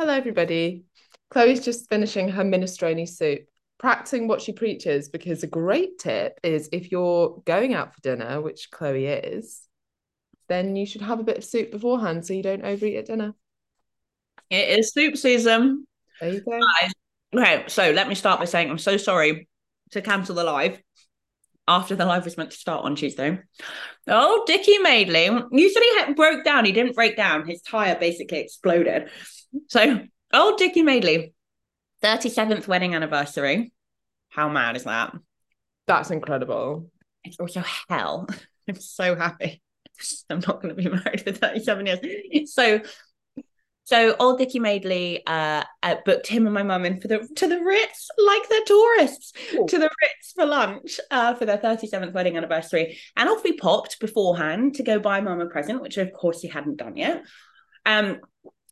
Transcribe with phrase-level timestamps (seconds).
[0.00, 0.84] Hello, everybody.
[1.28, 3.42] Chloe's just finishing her minestrone soup,
[3.78, 5.10] practicing what she preaches.
[5.10, 9.60] Because a great tip is if you're going out for dinner, which Chloe is,
[10.48, 13.34] then you should have a bit of soup beforehand so you don't overeat at dinner.
[14.48, 15.86] It is soup season.
[16.18, 16.58] There you go.
[17.38, 19.48] Okay, so let me start by saying I'm so sorry
[19.90, 20.80] to cancel the live
[21.68, 23.38] after the live was meant to start on Tuesday.
[24.08, 26.64] Oh, Dickie Madeley, you said he broke down.
[26.64, 27.46] He didn't break down.
[27.46, 29.10] His tire basically exploded.
[29.68, 30.00] So,
[30.32, 31.32] old Dickie Madeley,
[32.02, 33.72] 37th wedding anniversary.
[34.28, 35.14] How mad is that?
[35.86, 36.90] That's incredible.
[37.24, 38.28] It's also hell.
[38.68, 39.60] I'm so happy.
[40.30, 42.52] I'm not going to be married for 37 years.
[42.54, 42.80] So,
[43.84, 47.48] so old Dickie Madeley uh, uh, booked him and my mum in for the to
[47.48, 49.66] the Ritz, like they're tourists, Cool.
[49.66, 52.98] to the Ritz for lunch uh, for their 37th wedding anniversary.
[53.16, 56.48] And off we popped beforehand to go buy mum a present, which of course he
[56.48, 57.24] hadn't done yet.
[57.84, 58.20] Um,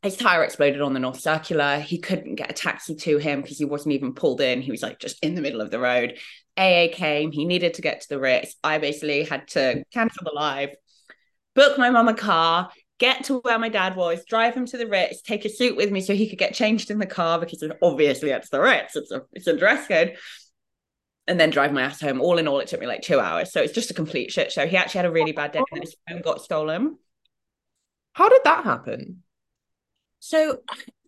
[0.03, 1.81] his tire exploded on the North Circular.
[1.81, 4.63] He couldn't get a taxi to him because he wasn't even pulled in.
[4.63, 6.19] He was like just in the middle of the road.
[6.57, 7.33] AA came.
[7.33, 8.55] He needed to get to the Ritz.
[8.63, 10.71] I basically had to cancel the live,
[11.55, 14.87] book my mum a car, get to where my dad was, drive him to the
[14.87, 17.63] Ritz, take a suit with me so he could get changed in the car because
[17.83, 18.95] obviously it's the Ritz.
[18.95, 20.17] It's a it's a dress code.
[21.27, 22.23] And then drive my ass home.
[22.23, 23.53] All in all, it took me like two hours.
[23.53, 24.67] So it's just a complete shit show.
[24.67, 26.97] He actually had a really bad day and his phone got stolen.
[28.15, 29.23] How did that happen?
[30.21, 30.59] So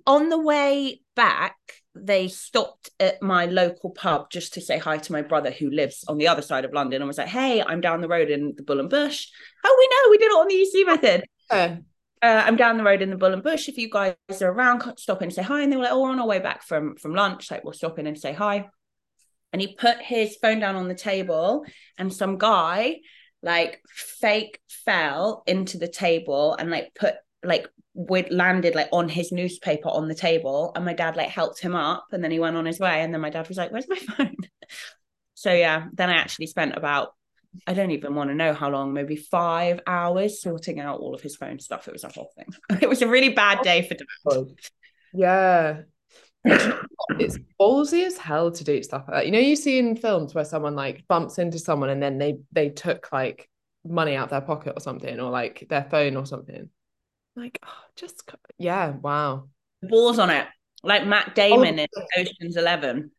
[0.07, 1.57] on the way back,
[1.95, 6.05] they stopped at my local pub just to say hi to my brother who lives
[6.09, 8.55] on the other side of London and was like, Hey, I'm down the road in
[8.57, 9.27] the Bull and Bush.
[9.65, 11.25] Oh, we know we did it on the EC method.
[12.23, 13.67] Uh, I'm down the road in the Bull and Bush.
[13.67, 15.63] If you guys are around, stop in and say hi.
[15.63, 17.51] And they were like, Oh, we're on our way back from from lunch.
[17.51, 18.69] Like, we'll stop in and say hi.
[19.55, 21.65] And he put his phone down on the table,
[21.97, 22.99] and some guy
[23.43, 27.67] like fake fell into the table and like put like
[28.09, 31.75] with landed like on his newspaper on the table and my dad like helped him
[31.75, 33.89] up and then he went on his way and then my dad was like where's
[33.89, 34.37] my phone
[35.35, 37.15] so yeah then i actually spent about
[37.67, 41.21] i don't even want to know how long maybe five hours sorting out all of
[41.21, 42.47] his phone stuff it was a whole thing
[42.81, 44.47] it was a really bad oh day for dad
[45.13, 45.83] Yeah.
[46.45, 49.27] It's ballsy as hell to do stuff like that.
[49.27, 52.39] You know, you see in films where someone like bumps into someone and then they
[52.53, 53.49] they took like
[53.85, 56.71] money out their pocket or something, or like their phone or something.
[57.41, 58.23] Like, oh, just
[58.59, 59.49] yeah, wow.
[59.81, 60.47] The balls on it
[60.83, 61.83] like matt damon Oh.
[61.83, 63.11] in oceans 11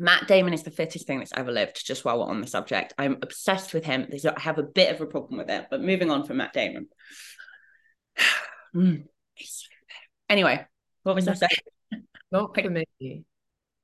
[0.00, 2.94] Matt Damon is the fittest thing that's ever lived, just while we're on the subject.
[2.98, 4.08] I'm obsessed with him.
[4.12, 6.86] I have a bit of a problem with it, but moving on from Matt Damon.
[8.76, 10.08] Mm, he's so fit.
[10.28, 10.64] Anyway,
[11.02, 11.50] what was I saying?
[12.30, 13.24] Not for me.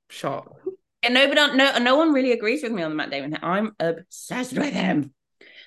[0.09, 0.55] Shock.
[1.03, 3.39] And no, but no, no one really agrees with me on the Matt Damon thing.
[3.43, 5.13] I'm obsessed with him.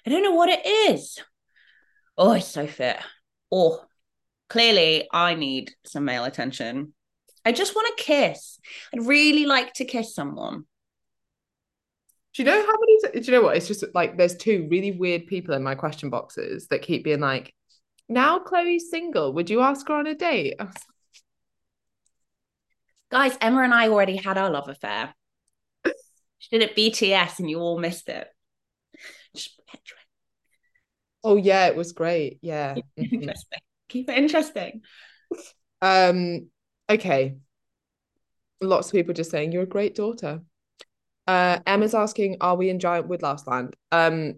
[0.07, 1.19] I don't know what it is.
[2.17, 2.97] Oh, he's so fit.
[3.53, 3.85] Oh,
[4.49, 6.95] clearly I need some male attention.
[7.45, 8.59] I just want to kiss.
[8.95, 10.65] I'd really like to kiss someone.
[12.35, 13.21] Do you know how many?
[13.21, 13.57] Do you know what?
[13.57, 17.21] It's just like there's two really weird people in my question boxes that keep being
[17.21, 17.55] like,
[18.09, 19.33] "Now Chloe's single.
[19.33, 20.55] Would you ask her on a date?"
[23.11, 25.15] Guys, Emma and I already had our love affair.
[26.39, 28.29] She did it BTS and you all missed it.
[31.25, 32.39] Oh yeah, it was great.
[32.43, 32.77] Yeah.
[33.89, 34.83] Keep it interesting.
[35.83, 36.49] Um,
[36.89, 37.37] okay.
[38.61, 40.43] Lots of people just saying you're a great daughter.
[41.27, 43.77] Uh, Emma's asking, are we in Giant Woodlouse land?
[43.93, 44.37] Um,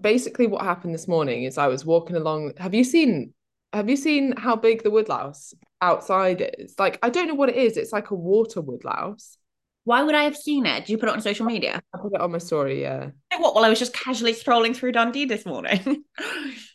[0.00, 2.52] basically what happened this morning is I was walking along.
[2.58, 3.34] Have you seen
[3.72, 5.52] have you seen how big the woodlouse
[5.82, 6.74] outside is?
[6.78, 7.76] Like, I don't know what it is.
[7.76, 9.36] It's like a water woodlouse.
[9.84, 10.80] Why would I have seen it?
[10.80, 11.82] Did you put it on social media?
[11.94, 13.04] I put it on my story, yeah.
[13.04, 13.54] You know what?
[13.54, 16.04] Well, I was just casually strolling through Dundee this morning.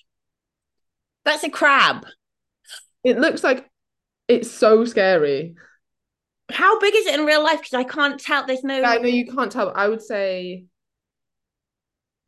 [1.26, 2.06] That's a crab.
[3.04, 3.70] It looks like
[4.28, 5.56] it's so scary.
[6.52, 7.60] How big is it in real life?
[7.60, 8.46] Because I can't tell.
[8.46, 8.82] There's no.
[8.84, 9.72] I know you can't tell.
[9.76, 10.66] I would say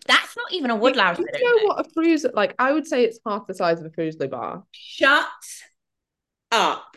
[0.08, 1.18] That's not even a woodlouse.
[1.20, 2.56] You know what a fruit like?
[2.60, 4.64] I would say it's half the size of a fruit bar.
[4.72, 5.28] Shut
[6.52, 6.96] up.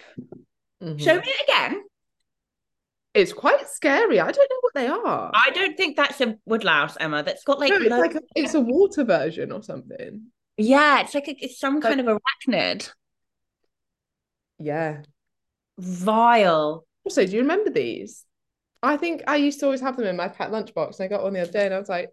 [0.83, 1.01] Mhm.
[1.01, 1.83] Show me it again.
[3.15, 4.21] It's quite scary.
[4.21, 5.33] I don't know what they are.
[5.35, 7.23] I don't think that's a woodlouse, Emma.
[7.23, 7.71] That's got like.
[7.71, 10.27] no, it's like a, it's a water version or something.
[10.59, 12.91] Yeah, it's like a, it's some kind of arachnid.
[14.59, 15.03] Yeah.
[15.79, 16.85] Vile.
[17.05, 18.25] Also, do you remember these?
[18.83, 21.23] I think I used to always have them in my pet lunchbox, and I got
[21.23, 22.11] one the other day, and I was like,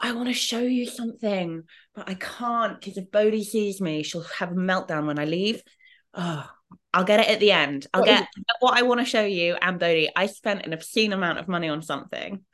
[0.00, 1.62] I want to show you something,
[1.94, 5.62] but I can't because if Bodhi sees me, she'll have a meltdown when I leave.
[6.12, 6.48] Oh,
[6.92, 7.86] I'll get it at the end.
[7.94, 8.28] I'll What get
[8.60, 10.10] what I want to show you and Bodhi.
[10.14, 12.44] I spent an obscene amount of money on something,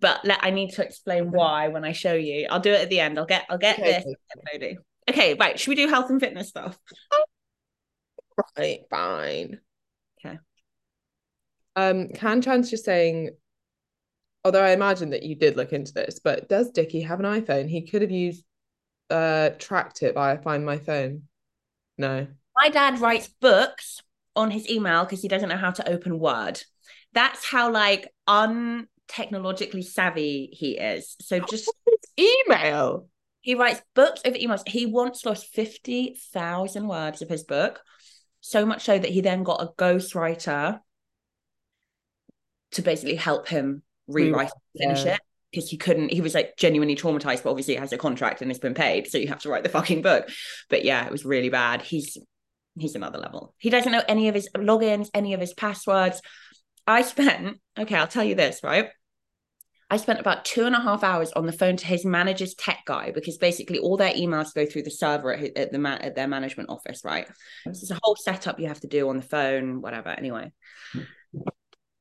[0.00, 2.46] but let, I need to explain why when I show you.
[2.50, 3.18] I'll do it at the end.
[3.18, 4.14] I'll get I'll get Okay, this.
[4.54, 4.78] okay.
[5.08, 5.58] Okay, right.
[5.58, 6.78] Should we do health and fitness stuff?
[8.58, 9.60] Right, fine.
[10.24, 10.38] Okay.
[11.76, 13.30] Um, Kanchan's just saying,
[14.44, 17.68] although I imagine that you did look into this, but does Dickie have an iPhone?
[17.68, 18.44] He could have used
[19.08, 21.22] uh tracked it via Find My Phone.
[21.98, 22.26] No.
[22.60, 24.00] My dad writes books
[24.34, 26.60] on his email because he doesn't know how to open Word.
[27.12, 28.12] That's how like
[29.08, 31.16] untechnologically savvy he is.
[31.20, 31.72] So just
[32.18, 33.08] email.
[33.40, 34.66] He writes books over emails.
[34.66, 37.80] He once lost 50,000 words of his book.
[38.40, 40.80] So much so that he then got a ghostwriter
[42.72, 44.86] to basically help him rewrite Yeah.
[44.88, 45.20] finish it
[45.50, 48.50] because he couldn't he was like genuinely traumatized but obviously he has a contract and
[48.50, 50.28] it's been paid so you have to write the fucking book
[50.68, 52.18] but yeah it was really bad he's
[52.78, 56.20] he's another level he doesn't know any of his logins any of his passwords
[56.86, 58.90] i spent okay i'll tell you this right
[59.88, 62.80] I spent about two and a half hours on the phone to his manager's tech
[62.86, 66.16] guy because basically all their emails go through the server at, at the ma- at
[66.16, 67.28] their management office, right?
[67.64, 67.72] Hmm.
[67.72, 70.08] So it's a whole setup you have to do on the phone, whatever.
[70.08, 70.52] Anyway,
[70.92, 71.02] hmm.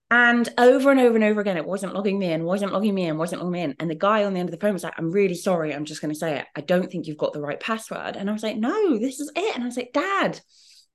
[0.10, 3.06] and over and over and over again, it wasn't logging me in, wasn't logging me
[3.06, 3.76] in, wasn't logging me in.
[3.80, 5.72] And the guy on the end of the phone was like, "I'm really sorry.
[5.74, 6.48] I'm just going to say it.
[6.56, 9.31] I don't think you've got the right password." And I was like, "No, this is
[9.36, 10.42] it." And I was like, "Dad."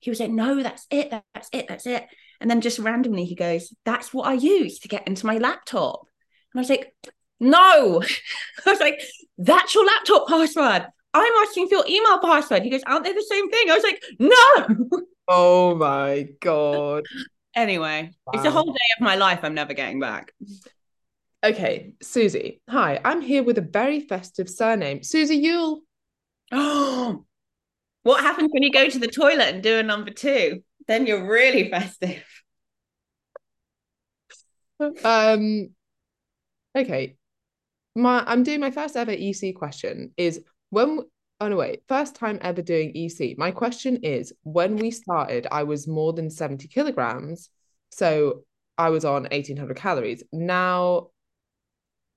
[0.00, 1.10] He was like, "No, that's it.
[1.10, 1.68] That's it.
[1.68, 2.04] That's it."
[2.40, 6.09] And then just randomly, he goes, "That's what I use to get into my laptop."
[6.52, 6.94] And I was like,
[7.38, 8.02] no.
[8.66, 9.00] I was like,
[9.38, 10.86] that's your laptop password.
[11.12, 12.62] I'm asking for your email password.
[12.62, 13.70] He goes, aren't they the same thing?
[13.70, 14.98] I was like, no.
[15.32, 17.04] Oh my god.
[17.54, 20.32] anyway, it's a whole day of my life I'm never getting back.
[21.44, 22.60] Okay, Susie.
[22.68, 25.04] Hi, I'm here with a very festive surname.
[25.04, 25.82] Susie Yule.
[26.50, 27.24] Oh,
[28.02, 30.64] what happens when you go to the toilet and do a number two?
[30.88, 32.24] Then you're really festive.
[35.04, 35.74] Um
[36.76, 37.16] okay.
[37.96, 40.40] My I'm doing my first ever EC question is
[40.70, 41.00] when
[41.40, 43.34] oh no wait, first time ever doing EC.
[43.36, 47.50] My question is when we started, I was more than 70 kilograms.
[47.90, 48.44] So
[48.78, 50.22] I was on 1800 calories.
[50.32, 51.08] Now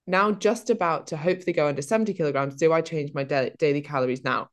[0.06, 2.56] now just about to hopefully go under 70 kilograms.
[2.56, 4.50] Do I change my da- daily calories now?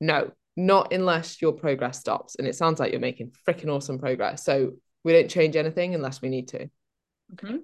[0.00, 2.36] No, not unless your progress stops.
[2.36, 4.44] And it sounds like you're making freaking awesome progress.
[4.44, 4.72] So
[5.04, 6.70] we don't change anything unless we need to.
[7.34, 7.62] Mhm.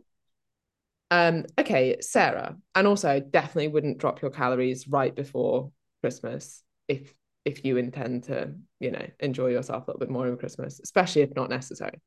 [1.10, 5.72] Um, okay, Sarah, and also definitely wouldn't drop your calories right before
[6.02, 7.14] Christmas if
[7.44, 11.22] if you intend to, you know, enjoy yourself a little bit more over Christmas, especially
[11.22, 11.98] if not necessary.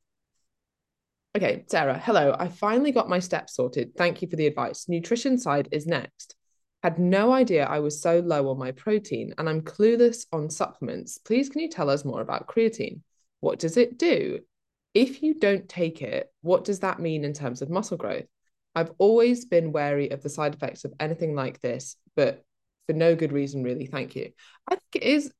[1.36, 2.36] Okay, Sarah, hello.
[2.38, 3.96] I finally got my steps sorted.
[3.96, 4.88] Thank you for the advice.
[4.88, 6.36] Nutrition side is next.
[6.82, 11.18] Had no idea I was so low on my protein and I'm clueless on supplements.
[11.18, 13.00] Please, can you tell us more about creatine?
[13.40, 14.40] What does it do?
[14.94, 18.26] If you don't take it, what does that mean in terms of muscle growth?
[18.74, 22.44] I've always been wary of the side effects of anything like this, but
[22.86, 23.86] for no good reason, really.
[23.86, 24.32] Thank you.
[24.68, 25.32] I think it is,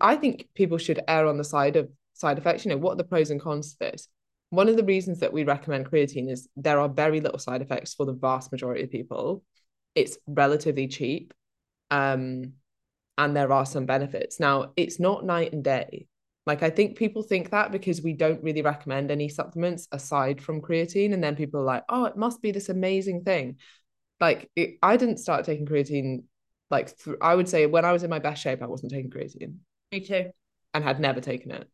[0.00, 2.64] I think people should err on the side of side effects.
[2.64, 4.08] You know, what are the pros and cons to this?
[4.50, 7.94] One of the reasons that we recommend creatine is there are very little side effects
[7.94, 9.42] for the vast majority of people.
[9.94, 11.34] It's relatively cheap.
[11.90, 12.52] Um,
[13.18, 14.38] and there are some benefits.
[14.38, 16.06] Now, it's not night and day.
[16.46, 20.62] Like I think people think that because we don't really recommend any supplements aside from
[20.62, 23.56] creatine, and then people are like, "Oh, it must be this amazing thing."
[24.20, 26.24] Like it, I didn't start taking creatine.
[26.70, 29.10] Like th- I would say when I was in my best shape, I wasn't taking
[29.10, 29.56] creatine
[29.92, 30.30] Me too.
[30.72, 31.68] and had never taken it.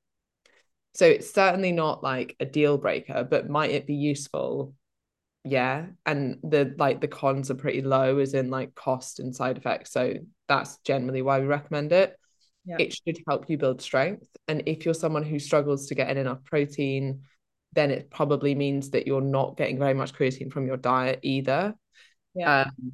[0.95, 4.75] So it's certainly not like a deal breaker, but might it be useful?
[5.45, 5.87] Yeah.
[6.07, 9.93] And the like the cons are pretty low, as in like cost and side effects.
[9.93, 10.15] So
[10.49, 12.17] that's generally why we recommend it.
[12.65, 12.77] Yeah.
[12.79, 14.27] It should help you build strength.
[14.47, 17.23] And if you're someone who struggles to get in enough protein,
[17.73, 21.75] then it probably means that you're not getting very much creatine from your diet either.
[22.35, 22.67] Yeah.
[22.67, 22.93] Um,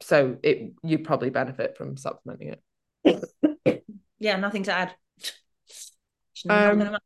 [0.00, 2.54] so it you'd probably benefit from supplementing
[3.04, 3.84] it.
[4.18, 4.94] Yeah, nothing to add.
[6.48, 6.98] Um,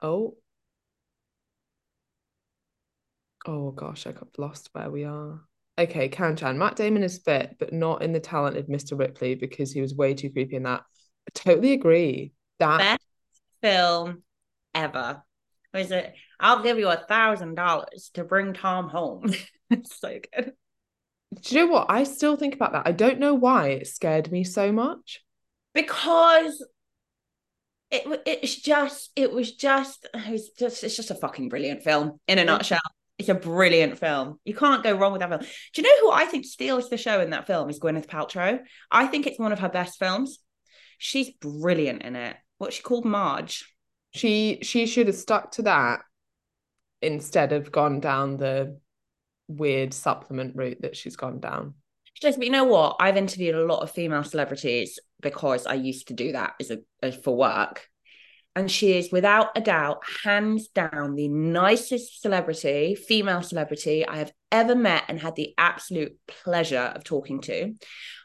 [0.00, 0.36] Oh.
[3.46, 5.40] Oh gosh, I got lost where we are.
[5.78, 6.56] Okay, Karen Chan.
[6.56, 8.98] Matt Damon is fit, but not in the talented Mr.
[8.98, 10.80] Ripley because he was way too creepy in that.
[10.80, 12.32] I totally agree.
[12.58, 13.02] That Best
[13.62, 14.22] film
[14.74, 15.22] ever.
[15.74, 16.14] Was it?
[16.40, 19.34] I'll give you a thousand dollars to bring Tom home.
[19.70, 20.52] it's so good.
[21.42, 21.86] do you know what?
[21.90, 22.86] I still think about that.
[22.86, 25.22] I don't know why it scared me so much.
[25.74, 26.64] because
[27.90, 32.18] it it's just it was just it was just it's just a fucking brilliant film
[32.26, 32.46] in a mm.
[32.46, 32.80] nutshell.
[33.18, 34.38] It's a brilliant film.
[34.44, 35.40] You can't go wrong with that film.
[35.40, 38.60] Do you know who I think steals the show in that film is Gwyneth Paltrow?
[38.90, 40.38] I think it's one of her best films.
[40.98, 42.36] She's brilliant in it.
[42.58, 43.04] What's she called?
[43.04, 43.72] Marge.
[44.12, 46.00] She she should have stuck to that
[47.02, 48.78] instead of gone down the
[49.48, 51.74] weird supplement route that she's gone down.
[52.14, 52.96] She does, but you know what?
[52.98, 56.78] I've interviewed a lot of female celebrities because I used to do that as a
[57.02, 57.88] as for work.
[58.56, 64.32] And she is without a doubt, hands down, the nicest celebrity, female celebrity I have
[64.50, 67.74] ever met and had the absolute pleasure of talking to.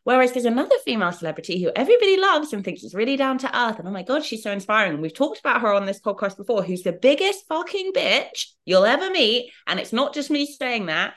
[0.06, 3.78] Whereas there's another female celebrity who everybody loves and thinks is really down to earth.
[3.78, 5.02] And oh my God, she's so inspiring.
[5.02, 9.10] We've talked about her on this podcast before, who's the biggest fucking bitch you'll ever
[9.10, 9.52] meet.
[9.68, 11.14] And it's not just me saying that.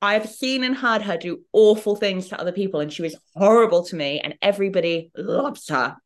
[0.00, 3.84] I've seen and heard her do awful things to other people, and she was horrible
[3.86, 5.96] to me, and everybody loves her.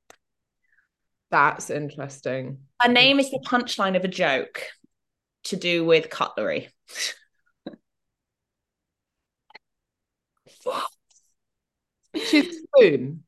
[1.30, 2.58] That's interesting.
[2.80, 4.62] Her name is the punchline of a joke
[5.44, 6.68] to do with cutlery.
[12.14, 13.24] She's a spoon.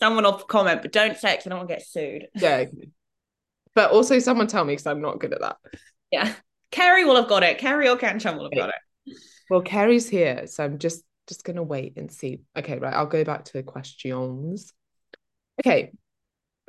[0.00, 2.28] Someone will comment, but don't say it 'cause I don't want to get sued.
[2.34, 2.66] Yeah.
[3.74, 5.56] But also someone tell me because I'm not good at that.
[6.10, 6.34] Yeah.
[6.70, 7.58] Kerry will have got it.
[7.58, 9.16] Kerry or Kanchan will have got it.
[9.50, 12.40] Well, Kerry's here, so I'm just just gonna wait and see.
[12.56, 12.94] Okay, right.
[12.94, 14.72] I'll go back to the questions.
[15.60, 15.92] Okay.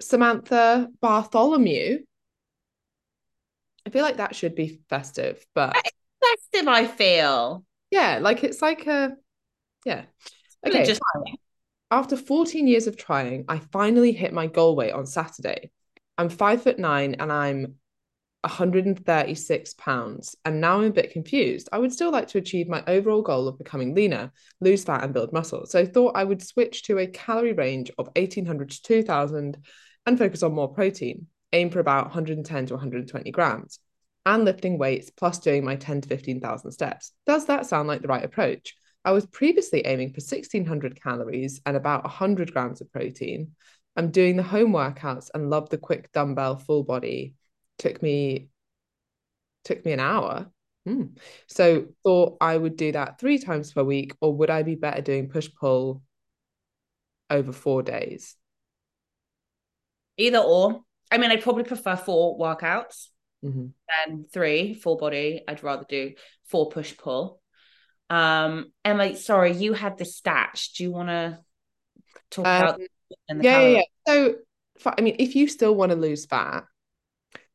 [0.02, 2.00] Samantha Bartholomew.
[3.86, 5.76] I feel like that should be festive, but
[6.22, 7.64] Festive, I feel.
[7.92, 9.16] yeah, like it's like a
[9.86, 10.04] yeah.
[10.66, 10.80] Okay.
[10.80, 10.86] Okay.
[10.86, 11.02] Just
[11.92, 15.72] After 14 years of trying, I finally hit my goal weight on Saturday.
[16.18, 17.76] I'm five foot nine and I'm
[18.42, 20.36] 136 pounds.
[20.46, 21.70] And now I'm a bit confused.
[21.72, 24.32] I would still like to achieve my overall goal of becoming leaner,
[24.62, 25.66] lose fat, and build muscle.
[25.66, 29.58] So I thought I would switch to a calorie range of 1800 to 2000
[30.06, 33.80] and focus on more protein, aim for about 110 to 120 grams,
[34.26, 37.12] and lifting weights plus doing my 10 to 15,000 steps.
[37.26, 38.76] Does that sound like the right approach?
[39.04, 43.52] I was previously aiming for 1600 calories and about 100 grams of protein.
[43.96, 47.36] I'm doing the home workouts and love the quick dumbbell full body.
[47.80, 48.50] Took me
[49.64, 50.52] took me an hour.
[50.86, 51.04] Hmm.
[51.48, 55.02] So thought I would do that three times per week, or would I be better
[55.02, 56.02] doing push pull
[57.30, 58.36] over four days?
[60.18, 60.82] either or.
[61.12, 63.08] I mean, I'd probably prefer four workouts
[63.42, 63.74] Mhm.
[64.06, 65.42] than three full body.
[65.48, 66.14] I'd rather do
[66.46, 67.42] four push pull.
[68.10, 70.74] Um, Emma, sorry, you had the stats.
[70.76, 71.40] Do you want to
[72.30, 72.80] talk Um, about
[73.28, 73.78] the Yeah, yeah, calories?
[73.78, 73.84] yeah.
[74.08, 74.36] So,
[74.86, 76.66] I mean, if you still want to lose fat,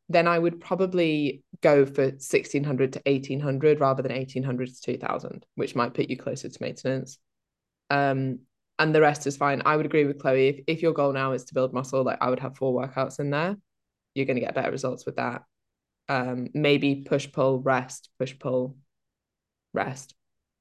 [0.08, 5.74] then I would probably go for 1600 to 1800 rather than 1800 to 2000, which
[5.74, 7.18] might put you closer to maintenance.
[7.90, 8.40] Um,
[8.78, 9.62] and the rest is fine.
[9.64, 10.48] I would agree with Chloe.
[10.48, 13.20] If, if your goal now is to build muscle, like I would have four workouts
[13.20, 13.56] in there.
[14.14, 15.42] You're going to get better results with that.
[16.08, 18.76] Um, maybe push, pull, rest, push, pull,
[19.72, 20.14] rest.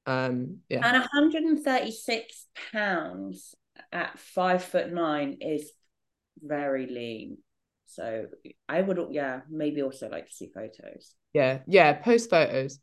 [0.06, 0.86] Um, yeah.
[0.86, 3.54] And 136 pounds
[3.92, 5.70] at five foot nine is
[6.40, 7.38] very lean.
[7.94, 8.26] So
[8.68, 11.14] I would, yeah, maybe also like to see photos.
[11.32, 12.78] Yeah, yeah, post photos.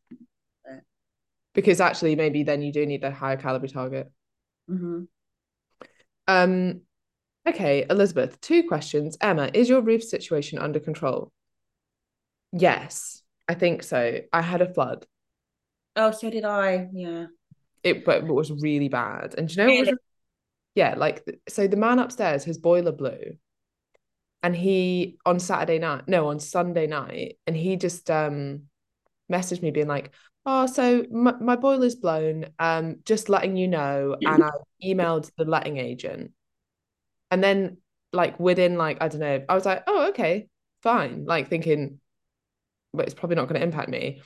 [0.66, 0.80] Yeah.
[1.54, 4.12] Because actually, maybe then you do need the higher calorie target.
[4.70, 5.04] Mm-hmm.
[6.28, 6.82] Um,
[7.48, 9.18] okay, Elizabeth, two questions.
[9.20, 11.32] Emma, is your roof situation under control?
[12.54, 14.20] Yes, I think so.
[14.32, 15.06] I had a flood.
[15.96, 16.88] Oh, so did I.
[16.94, 17.26] Yeah.
[17.84, 19.36] It but it was really bad.
[19.38, 19.98] And do you know what was
[20.76, 23.38] yeah, like so the man upstairs, his boiler blew.
[24.44, 28.64] And he on Saturday night, no, on Sunday night, and he just um
[29.32, 30.12] messaged me being like,
[30.46, 32.48] "Oh, so my, my boiler's blown.
[32.60, 34.50] Um, just letting you know." And I
[34.84, 36.32] emailed the letting agent,
[37.30, 37.78] and then
[38.14, 40.48] like within like I don't know, I was like, "Oh, okay,
[40.82, 42.00] fine." Like thinking,
[42.94, 44.22] but it's probably not going to impact me.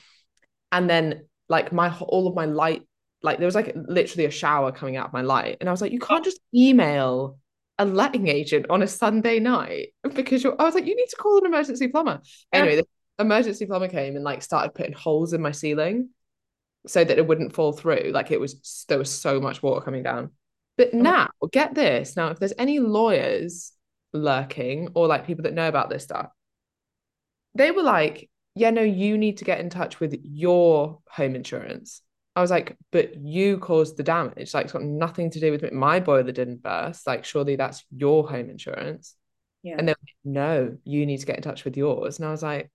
[0.72, 2.82] And then like my all of my light,
[3.22, 5.80] like there was like literally a shower coming out of my light, and I was
[5.80, 7.38] like, "You can't just email."
[7.78, 11.16] A letting agent on a Sunday night because you're, I was like, you need to
[11.16, 12.20] call an emergency plumber.
[12.52, 12.86] Anyway, the
[13.18, 16.08] emergency plumber came and like started putting holes in my ceiling
[16.86, 18.12] so that it wouldn't fall through.
[18.14, 20.30] Like it was there was so much water coming down.
[20.78, 22.16] But oh now, get this.
[22.16, 23.72] Now, if there's any lawyers
[24.12, 26.30] lurking or like people that know about this stuff,
[27.54, 32.02] they were like, yeah, no, you need to get in touch with your home insurance.
[32.36, 34.52] I was like, but you caused the damage.
[34.52, 35.70] Like, it's got nothing to do with me.
[35.70, 37.06] My boiler didn't burst.
[37.06, 39.16] Like, surely that's your home insurance.
[39.62, 39.76] Yeah.
[39.78, 42.18] And they're like, no, you need to get in touch with yours.
[42.18, 42.70] And I was like,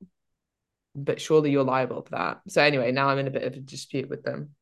[0.96, 2.41] but surely you're liable for that.
[2.48, 4.56] So anyway, now I'm in a bit of a dispute with them.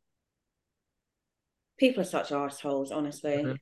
[1.77, 3.31] People are such assholes, honestly.
[3.31, 3.57] Mhm.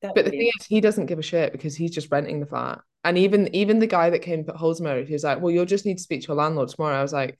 [0.00, 2.80] But the thing is, he doesn't give a shit because he's just renting the flat.
[3.04, 5.24] And even even the guy that came and put holes in my roof, he was
[5.24, 7.38] like, "Well, you'll just need to speak to your landlord tomorrow." I was like,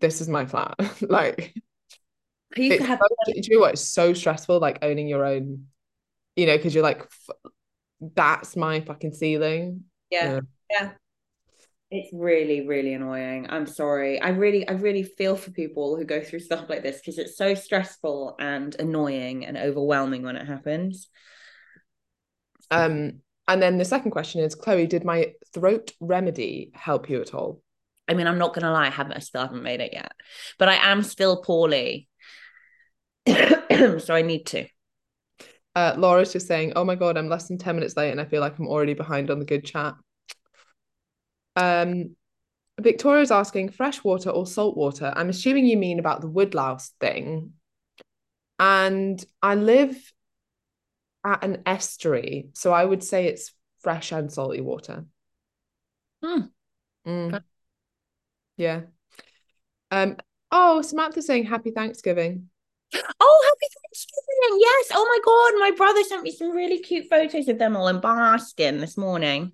[0.00, 1.54] "This is my flat." like,
[2.56, 3.72] I used it's to have so, do you know what?
[3.74, 5.66] It's so stressful, like owning your own,
[6.36, 7.52] you know, because you're like, "F-
[8.14, 10.92] "That's my fucking ceiling." yeah, yeah.
[11.90, 13.46] It's really, really annoying.
[13.48, 14.20] I'm sorry.
[14.20, 17.36] I really, I really feel for people who go through stuff like this because it's
[17.36, 21.08] so stressful and annoying and overwhelming when it happens.
[22.70, 27.34] Um, and then the second question is, Chloe, did my throat remedy help you at
[27.34, 27.60] all?
[28.08, 30.12] I mean, I'm not gonna lie, I haven't I still haven't made it yet.
[30.58, 32.08] But I am still poorly.
[33.98, 34.66] so I need to.
[35.76, 38.24] Uh, Laura's just saying, "Oh my god, I'm less than ten minutes late, and I
[38.24, 39.94] feel like I'm already behind on the good chat."
[41.56, 42.16] Um,
[42.80, 45.12] Victoria's asking fresh water or salt water.
[45.14, 47.52] I'm assuming you mean about the woodlouse thing.
[48.58, 49.96] And I live
[51.24, 55.06] at an estuary, so I would say it's fresh and salty water.
[56.22, 56.40] Hmm.
[57.06, 57.42] Mm.
[58.56, 58.82] Yeah.
[59.90, 60.16] Um.
[60.50, 62.48] Oh, Samantha's saying happy Thanksgiving.
[63.20, 64.60] Oh, happy Thanksgiving.
[64.60, 64.88] Yes.
[64.92, 65.60] Oh my God.
[65.60, 69.52] My brother sent me some really cute photos of them all in Boston this morning.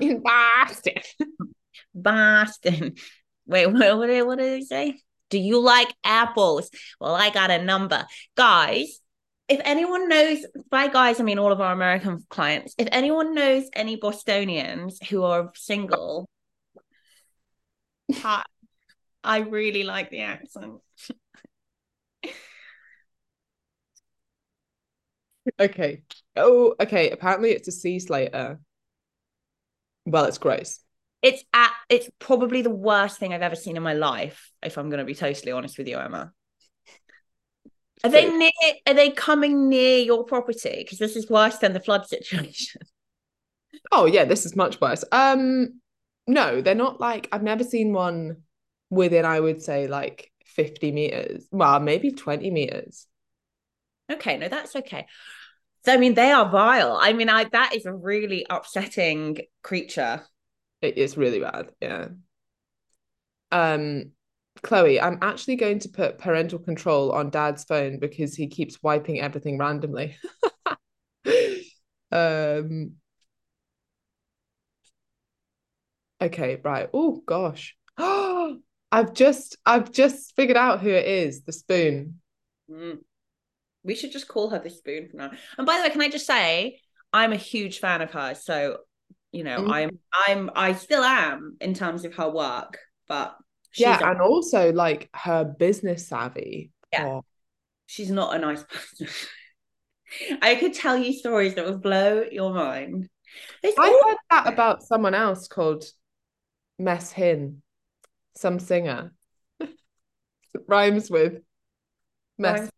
[0.00, 0.94] In Boston.
[1.94, 2.94] Boston.
[3.46, 4.98] Wait, what, what, did, what did they say?
[5.30, 6.70] Do you like apples?
[7.00, 8.04] Well, I got a number.
[8.36, 9.00] Guys,
[9.48, 13.68] if anyone knows, by guys, I mean all of our American clients, if anyone knows
[13.72, 16.28] any Bostonians who are single,
[18.12, 18.42] hi,
[19.22, 20.74] I really like the accent.
[25.60, 26.02] Okay.
[26.36, 27.10] Oh, okay.
[27.10, 28.60] Apparently it's a sea slater.
[30.04, 30.80] Well, it's gross.
[31.22, 34.90] It's at it's probably the worst thing I've ever seen in my life, if I'm
[34.90, 36.32] gonna be totally honest with you, Emma.
[38.04, 38.50] Are they near
[38.86, 40.76] are they coming near your property?
[40.78, 42.82] Because this is worse than the flood situation.
[43.92, 45.04] Oh yeah, this is much worse.
[45.12, 45.80] Um
[46.26, 48.38] no, they're not like I've never seen one
[48.90, 51.46] within, I would say, like 50 meters.
[51.50, 53.06] Well, maybe 20 meters.
[54.10, 55.06] Okay, no, that's okay.
[55.88, 56.98] I mean, they are vile.
[57.00, 60.22] I mean, I that is a really upsetting creature.
[60.82, 61.70] It is really bad.
[61.80, 62.08] Yeah.
[63.52, 64.12] Um,
[64.62, 69.20] Chloe, I'm actually going to put parental control on dad's phone because he keeps wiping
[69.20, 70.16] everything randomly.
[72.12, 72.96] um
[76.20, 76.88] Okay, right.
[76.94, 77.76] Oh gosh.
[77.98, 82.20] I've just I've just figured out who it is, the spoon.
[82.70, 83.00] Mm.
[83.86, 85.30] We should just call her the spoon from now.
[85.56, 86.80] And by the way, can I just say,
[87.12, 88.34] I'm a huge fan of her.
[88.34, 88.78] So,
[89.32, 89.72] you know, mm.
[89.72, 93.36] I'm I'm I still am in terms of her work, but
[93.76, 96.72] yeah, a- and also like her business savvy.
[96.92, 97.06] Yeah.
[97.06, 97.24] Oh.
[97.86, 99.08] She's not a nice person.
[100.42, 103.08] I could tell you stories that would blow your mind.
[103.62, 105.84] It's I heard that about someone else called
[106.78, 107.62] Mess Hin,
[108.36, 109.12] some singer.
[110.68, 111.42] rhymes with
[112.38, 112.70] mess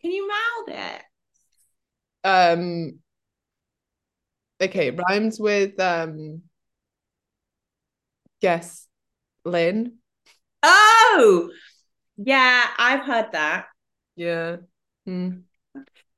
[0.00, 1.02] Can you mouth it?
[2.22, 3.00] Um
[4.60, 6.42] okay, rhymes with um
[8.40, 8.86] guess
[9.44, 9.98] Lynn.
[10.62, 11.50] Oh
[12.16, 13.66] yeah, I've heard that.
[14.16, 14.56] Yeah.
[15.06, 15.40] Hmm.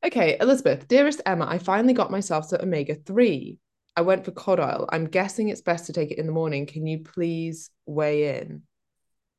[0.07, 3.59] Okay, Elizabeth, dearest Emma, I finally got myself to omega 3.
[3.97, 4.89] I went for cod oil.
[4.93, 6.67] I'm guessing it's best to take it in the morning.
[6.67, 8.63] Can you please weigh in?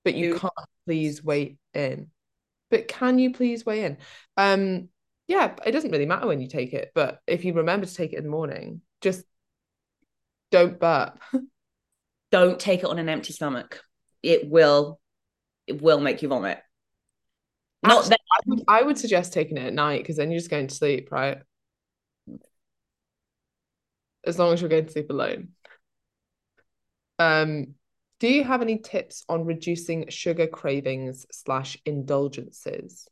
[0.03, 0.53] But you can't
[0.85, 2.07] please weigh in.
[2.69, 3.97] But can you please weigh in?
[4.35, 4.89] Um,
[5.27, 8.11] yeah, it doesn't really matter when you take it, but if you remember to take
[8.11, 9.23] it in the morning, just
[10.51, 11.19] don't burp.
[12.31, 13.81] don't take it on an empty stomach.
[14.21, 14.99] It will
[15.65, 16.59] it will make you vomit.
[17.91, 20.49] Actually, that I would, I would suggest taking it at night because then you're just
[20.49, 21.39] going to sleep, right?
[24.25, 25.49] As long as you're going to sleep alone.
[27.19, 27.75] Um,
[28.19, 33.07] do you have any tips on reducing sugar cravings slash indulgences?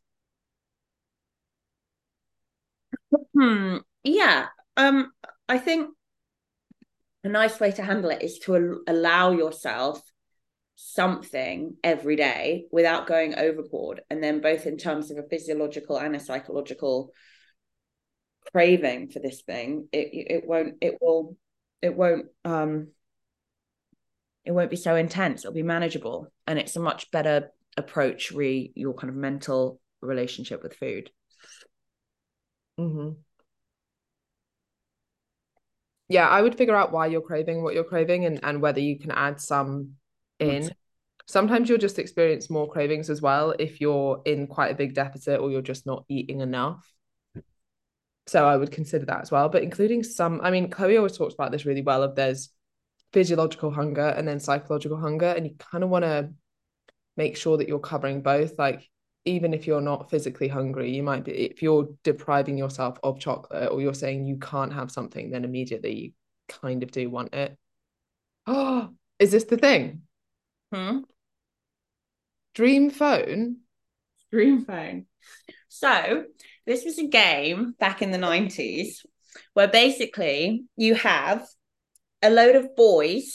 [3.34, 3.78] Hmm.
[4.02, 4.46] Yeah.
[4.76, 5.12] Um.
[5.48, 5.90] I think
[7.22, 10.00] a nice way to handle it is to allow yourself
[10.76, 14.02] something every day without going overboard.
[14.10, 17.12] And then both in terms of a physiological and a psychological
[18.52, 21.36] craving for this thing it it won't it will
[21.82, 22.86] it won't um
[24.44, 25.44] it won't be so intense.
[25.44, 26.32] It'll be manageable.
[26.46, 31.10] And it's a much better approach re your kind of mental relationship with food.
[32.78, 33.12] Mm-hmm.
[36.08, 38.98] yeah i would figure out why you're craving what you're craving and and whether you
[38.98, 39.92] can add some
[40.38, 40.70] in.
[41.28, 45.40] Sometimes you'll just experience more cravings as well if you're in quite a big deficit
[45.40, 46.88] or you're just not eating enough.
[48.28, 49.48] So I would consider that as well.
[49.48, 52.50] But including some, I mean, Chloe always talks about this really well of there's
[53.12, 55.26] physiological hunger and then psychological hunger.
[55.26, 56.30] And you kind of want to
[57.16, 58.58] make sure that you're covering both.
[58.58, 58.88] Like
[59.24, 63.70] even if you're not physically hungry, you might be if you're depriving yourself of chocolate
[63.70, 66.12] or you're saying you can't have something, then immediately you
[66.48, 67.56] kind of do want it.
[68.46, 70.02] Oh, is this the thing?
[70.72, 71.00] Hmm?
[72.54, 73.58] Dream phone?
[74.30, 75.06] Dream phone.
[75.68, 76.24] So
[76.66, 79.04] this was a game back in the 90s
[79.54, 81.46] where basically you have
[82.22, 83.34] a load of boys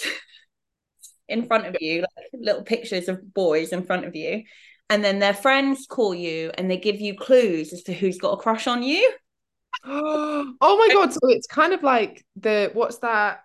[1.29, 4.43] in front of you, like little pictures of boys in front of you,
[4.89, 8.33] and then their friends call you and they give you clues as to who's got
[8.33, 9.11] a crush on you.
[9.85, 11.13] oh my god!
[11.13, 13.41] So it's kind of like the what's that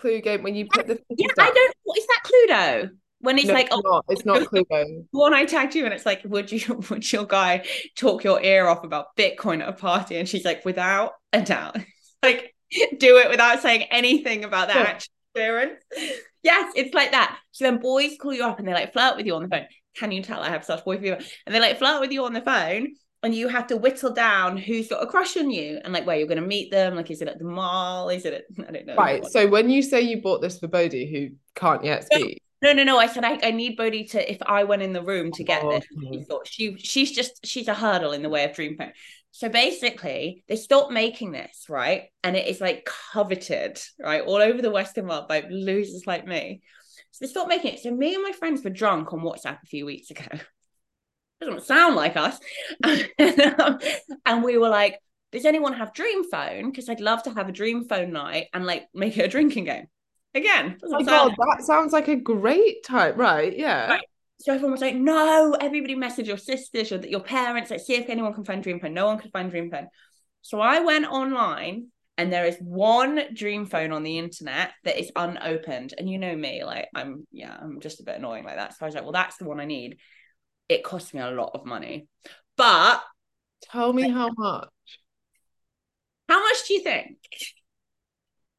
[0.00, 1.74] clue game when you put the yeah, I don't.
[1.84, 2.90] What is that Cluedo?
[3.22, 5.04] When it's no, like, it's oh, not, it's not Cluedo.
[5.10, 7.64] one I tagged you, and it's like, would you, would your guy
[7.98, 10.16] talk your ear off about Bitcoin at a party?
[10.16, 11.76] And she's like, without a doubt,
[12.22, 12.54] like,
[12.98, 14.98] do it without saying anything about that yeah.
[15.34, 15.82] experience.
[16.42, 17.38] Yes, it's like that.
[17.52, 19.66] So then boys call you up and they like flirt with you on the phone.
[19.96, 21.18] Can you tell I have such boy fever?
[21.44, 24.56] And they like flirt with you on the phone, and you have to whittle down
[24.56, 26.96] who's got a crush on you and like where you're going to meet them.
[26.96, 28.08] Like, is it at the mall?
[28.08, 28.32] Is it?
[28.34, 28.96] At, I don't know.
[28.96, 29.24] Right.
[29.26, 32.42] So when you say you bought this for Bodhi, who can't yet speak.
[32.62, 32.98] No, no, no.
[32.98, 35.62] I said I, I need Bodhi to if I went in the room to get
[35.64, 35.84] oh, this.
[36.06, 36.24] Okay.
[36.24, 38.92] Thought she she's just she's a hurdle in the way of dream phone.
[39.32, 42.04] So basically, they stopped making this, right?
[42.24, 44.22] And it is like coveted, right?
[44.22, 46.62] All over the Western world by losers like me.
[47.12, 47.80] So they stopped making it.
[47.80, 50.24] So me and my friends were drunk on WhatsApp a few weeks ago.
[51.40, 52.38] Doesn't sound like us.
[53.18, 53.78] Um,
[54.26, 54.98] and we were like,
[55.32, 56.70] does anyone have dream phone?
[56.70, 59.64] Because I'd love to have a dream phone night and like make it a drinking
[59.64, 59.86] game.
[60.34, 63.56] Again, oh my God, that sounds like a great time, right?
[63.56, 63.90] Yeah.
[63.90, 64.04] Right.
[64.40, 68.08] So everyone was like, no, everybody message your sisters or your parents, like see if
[68.08, 68.94] anyone can find Dream Phone.
[68.94, 69.88] No one could find Dream Phone.
[70.42, 75.12] So I went online and there is one Dream Phone on the internet that is
[75.14, 75.94] unopened.
[75.98, 78.72] And you know me, like I'm, yeah, I'm just a bit annoying like that.
[78.72, 79.98] So I was like, well, that's the one I need.
[80.70, 82.06] It cost me a lot of money.
[82.56, 83.02] But
[83.62, 84.68] tell me how much.
[86.28, 87.18] How much do you think?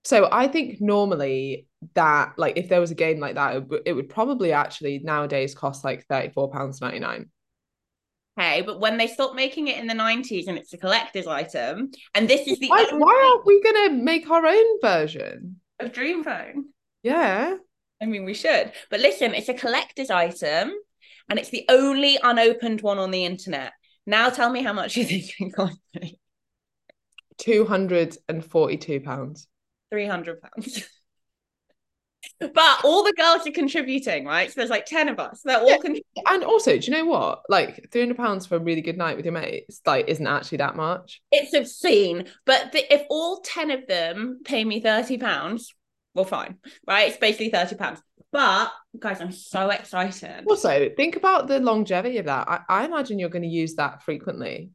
[0.03, 3.83] So I think normally that like if there was a game like that it, w-
[3.85, 7.29] it would probably actually nowadays cost like 34 pounds 99
[8.39, 11.89] okay but when they stopped making it in the 90s and it's a collector's item
[12.13, 16.23] and this is the why, why aren't we gonna make our own version of dream
[16.23, 16.65] phone
[17.01, 17.55] yeah
[17.99, 20.71] i mean we should but listen it's a collector's item
[21.29, 23.73] and it's the only unopened one on the internet
[24.05, 26.19] now tell me how much you think it cost me
[27.37, 29.47] 242 pounds
[29.91, 30.87] 300 pounds
[32.39, 34.49] but all the girls are contributing, right?
[34.49, 35.41] So there's like 10 of us.
[35.43, 35.77] They're all yeah.
[35.77, 36.23] contributing.
[36.27, 37.41] And also, do you know what?
[37.49, 41.21] Like £300 for a really good night with your mates, like, isn't actually that much.
[41.31, 42.27] It's obscene.
[42.45, 45.65] But the, if all 10 of them pay me £30,
[46.13, 46.57] well, fine,
[46.87, 47.09] right?
[47.09, 48.01] It's basically £30.
[48.31, 50.45] But guys, I'm so excited.
[50.47, 52.47] Also, think about the longevity of that.
[52.47, 54.71] I, I imagine you're going to use that frequently.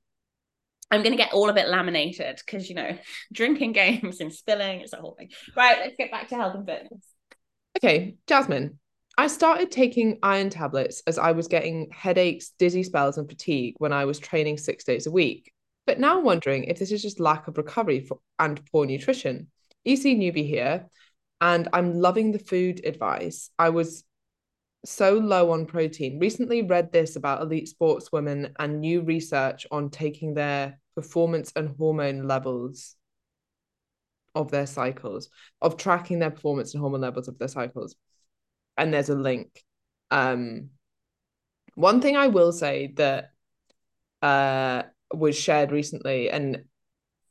[0.90, 2.97] I'm going to get all of it laminated because, you know,
[3.33, 5.31] drinking games and spilling, it's a whole thing.
[5.57, 7.05] Right, let's get back to health and fitness.
[7.79, 8.79] Okay, Jasmine.
[9.19, 13.92] I started taking iron tablets as I was getting headaches, dizzy spells, and fatigue when
[13.92, 15.53] I was training six days a week.
[15.87, 19.49] But now I'm wondering if this is just lack of recovery for, and poor nutrition.
[19.87, 20.87] EC newbie here,
[21.40, 23.51] and I'm loving the food advice.
[23.59, 24.05] I was
[24.85, 26.18] so low on protein.
[26.18, 32.27] Recently read this about elite sportswomen and new research on taking their performance and hormone
[32.27, 32.96] levels
[34.35, 35.29] of their cycles,
[35.61, 37.96] of tracking their performance and hormone levels of their cycles.
[38.77, 39.64] And there's a link.
[40.11, 40.70] Um,
[41.75, 43.31] one thing I will say that
[44.22, 46.64] uh, was shared recently, and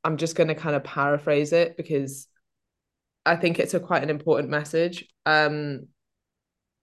[0.04, 2.28] I'm just going to kind of paraphrase it because
[3.26, 5.08] I think it's a quite an important message.
[5.26, 5.88] Um,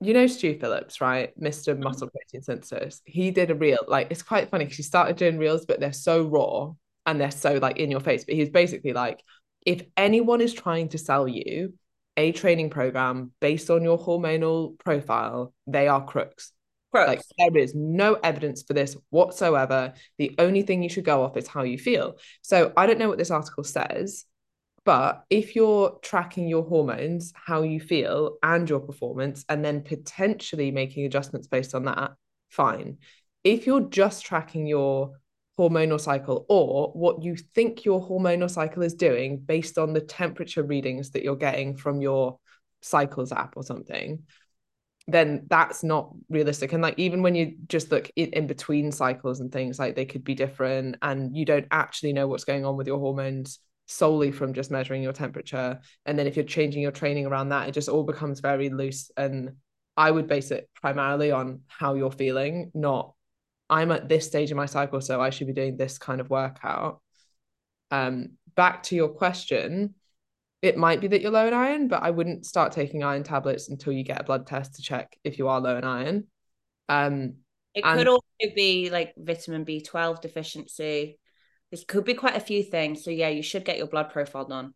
[0.00, 1.38] you know Stu Phillips, right?
[1.40, 1.72] Mr.
[1.72, 1.84] Mm-hmm.
[1.84, 3.00] Muscle Protein Synthesis.
[3.04, 3.78] He did a reel.
[3.86, 6.72] Like it's quite funny because he started doing reels, but they're so raw
[7.06, 8.24] and they're so like in your face.
[8.24, 9.22] But he's basically like,
[9.64, 11.74] if anyone is trying to sell you
[12.16, 16.52] a training program based on your hormonal profile, they are crooks.
[16.90, 17.08] crooks.
[17.08, 19.94] Like there is no evidence for this whatsoever.
[20.18, 22.16] The only thing you should go off is how you feel.
[22.42, 24.24] So I don't know what this article says,
[24.84, 30.70] but if you're tracking your hormones, how you feel, and your performance, and then potentially
[30.70, 32.12] making adjustments based on that,
[32.48, 32.98] fine.
[33.44, 35.12] If you're just tracking your
[35.58, 40.62] hormonal cycle or what you think your hormonal cycle is doing based on the temperature
[40.62, 42.38] readings that you're getting from your
[42.80, 44.22] cycles app or something
[45.08, 49.40] then that's not realistic and like even when you just look in, in between cycles
[49.40, 52.76] and things like they could be different and you don't actually know what's going on
[52.76, 53.58] with your hormones
[53.92, 57.68] solely from just measuring your temperature and then if you're changing your training around that
[57.68, 59.52] it just all becomes very loose and
[59.96, 63.14] I would base it primarily on how you're feeling, not
[63.68, 66.28] I'm at this stage in my cycle, so I should be doing this kind of
[66.28, 67.00] workout.
[67.90, 69.94] Um, back to your question,
[70.60, 73.70] it might be that you're low in iron, but I wouldn't start taking iron tablets
[73.70, 76.26] until you get a blood test to check if you are low in iron.
[76.88, 77.36] Um,
[77.74, 78.22] it could also
[78.54, 81.18] be like vitamin B12 deficiency.
[81.72, 83.02] This could be quite a few things.
[83.02, 84.74] So yeah, you should get your blood profile done.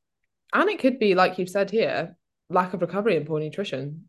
[0.53, 2.17] And it could be, like you've said here,
[2.49, 4.09] lack of recovery and poor nutrition.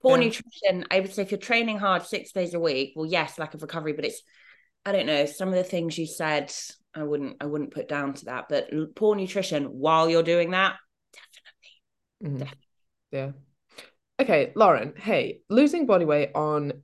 [0.00, 0.26] Poor yeah.
[0.26, 3.52] nutrition, I would say if you're training hard six days a week, well, yes, lack
[3.54, 4.22] of recovery, but it's
[4.84, 6.52] I don't know, some of the things you said,
[6.94, 8.46] I wouldn't I wouldn't put down to that.
[8.48, 10.76] But poor nutrition while you're doing that,
[11.12, 12.24] definitely.
[12.24, 12.38] Mm-hmm.
[12.38, 12.66] definitely.
[13.10, 13.30] Yeah.
[14.20, 16.82] Okay, Lauren, hey, losing body weight on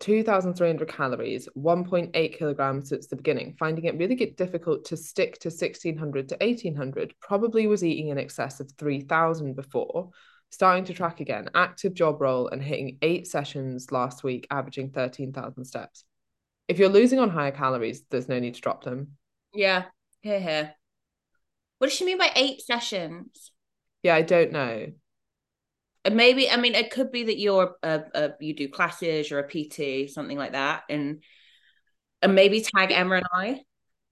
[0.00, 5.48] 2,300 calories, 1.8 kilograms since the beginning, finding it really get difficult to stick to
[5.48, 7.14] 1,600 to 1,800.
[7.20, 10.10] Probably was eating in excess of 3,000 before.
[10.50, 15.64] Starting to track again, active job role and hitting eight sessions last week, averaging 13,000
[15.64, 16.04] steps.
[16.68, 19.12] If you're losing on higher calories, there's no need to drop them.
[19.52, 19.84] Yeah,
[20.20, 20.74] here, here.
[21.78, 23.50] What does she mean by eight sessions?
[24.02, 24.86] Yeah, I don't know
[26.12, 29.48] maybe i mean it could be that you're a, a, you do classes or a
[29.48, 31.22] pt something like that and
[32.22, 33.60] and maybe tag emma and i.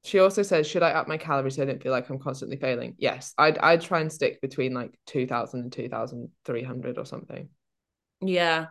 [0.02, 2.56] She also says should i up my calories so i don't feel like i'm constantly
[2.56, 2.94] failing?
[2.98, 7.48] Yes i'd i'd try and stick between like 2000 and 2300 or something.
[8.20, 8.66] Yeah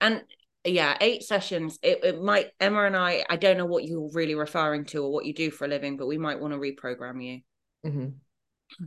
[0.00, 0.22] and
[0.64, 4.34] yeah eight sessions it, it might emma and i i don't know what you're really
[4.34, 7.22] referring to or what you do for a living but we might want to reprogram
[7.22, 7.40] you.
[7.86, 8.84] Mm-hmm.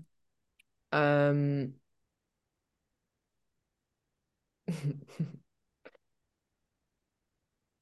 [0.91, 1.73] um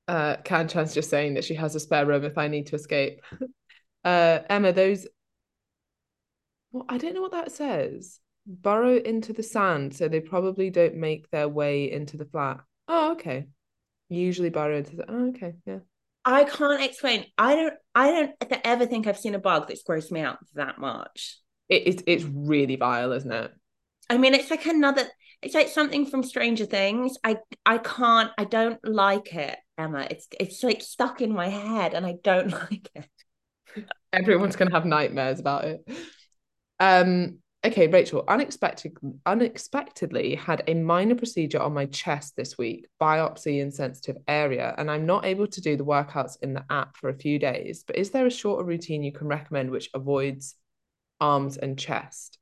[0.08, 3.22] uh Kanchan's just saying that she has a spare room if I need to escape.
[4.04, 5.08] uh Emma, those
[6.72, 8.20] well, I don't know what that says.
[8.46, 12.60] Burrow into the sand, so they probably don't make their way into the flat.
[12.88, 13.48] Oh, okay.
[14.10, 15.80] Usually burrow into the oh, okay, yeah.
[16.26, 17.26] I can't explain.
[17.38, 20.80] I don't I don't ever think I've seen a bug that's grossed me out that
[20.80, 21.40] much.
[21.70, 23.52] It, it's it's really vile, isn't it?
[24.10, 25.08] I mean, it's like another
[25.46, 27.18] it's like something from Stranger Things.
[27.24, 30.08] I I can't I don't like it, Emma.
[30.10, 33.86] It's it's like stuck in my head and I don't like it.
[34.12, 35.88] Everyone's gonna have nightmares about it.
[36.80, 43.62] Um okay, Rachel, unexpected unexpectedly had a minor procedure on my chest this week, biopsy
[43.62, 47.10] in sensitive area, and I'm not able to do the workouts in the app for
[47.10, 47.84] a few days.
[47.86, 50.56] But is there a shorter routine you can recommend which avoids
[51.22, 52.40] arms and chest?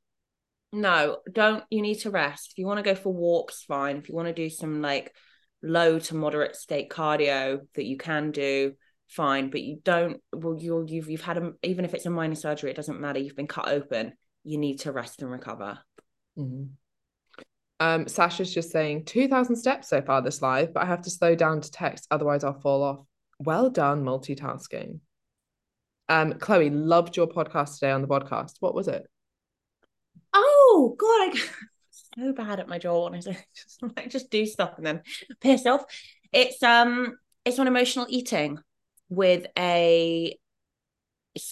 [0.74, 1.64] No, don't.
[1.70, 2.52] You need to rest.
[2.52, 3.98] If you want to go for walks, fine.
[3.98, 5.14] If you want to do some like
[5.62, 8.74] low to moderate state cardio that you can do,
[9.08, 9.50] fine.
[9.50, 10.20] But you don't.
[10.32, 13.20] Well, you're you've you've had a even if it's a minor surgery, it doesn't matter.
[13.20, 14.14] You've been cut open.
[14.42, 15.78] You need to rest and recover.
[16.36, 16.64] Mm-hmm.
[17.80, 21.34] Um, Sasha's just saying 2,000 steps so far this live, but I have to slow
[21.34, 23.00] down to text, otherwise I'll fall off.
[23.40, 25.00] Well done, multitasking.
[26.08, 28.52] Um, Chloe loved your podcast today on the podcast.
[28.60, 29.06] What was it?
[30.74, 31.42] Oh god, I
[32.26, 33.18] so bad at my job and I
[33.54, 35.02] just like just do stuff and then
[35.40, 35.84] piss off.
[36.32, 38.58] It's um it's on emotional eating
[39.08, 40.36] with a,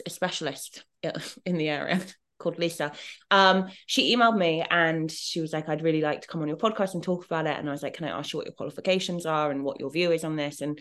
[0.07, 0.85] a specialist
[1.45, 2.01] in the area
[2.39, 2.93] called Lisa.
[3.31, 6.57] Um, she emailed me and she was like, I'd really like to come on your
[6.57, 7.59] podcast and talk about it.
[7.59, 9.91] And I was like, Can I ask you what your qualifications are and what your
[9.91, 10.61] view is on this?
[10.61, 10.81] And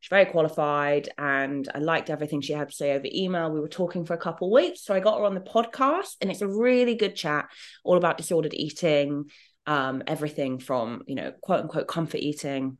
[0.00, 3.50] she's very qualified and I liked everything she had to say over email.
[3.50, 4.84] We were talking for a couple weeks.
[4.84, 7.48] So I got her on the podcast and it's a really good chat
[7.84, 9.26] all about disordered eating,
[9.66, 12.78] um, everything from, you know, quote unquote comfort eating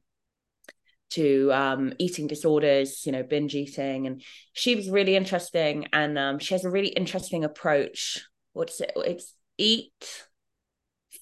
[1.11, 4.07] to um, eating disorders, you know, binge eating.
[4.07, 5.87] And she was really interesting.
[5.93, 8.25] And um, she has a really interesting approach.
[8.53, 8.93] What's it?
[8.97, 10.28] It's eat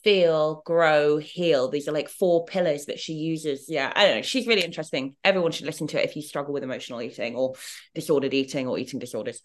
[0.07, 1.69] feel, grow, heal.
[1.69, 3.64] These are like four pillars that she uses.
[3.69, 4.23] Yeah, I don't know.
[4.23, 5.16] She's really interesting.
[5.25, 7.55] Everyone should listen to it if you struggle with emotional eating or
[7.92, 9.42] disordered eating or eating disorders.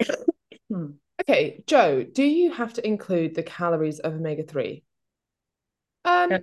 [1.20, 4.82] okay, Joe, do you have to include the calories of omega 3?
[6.06, 6.38] Um,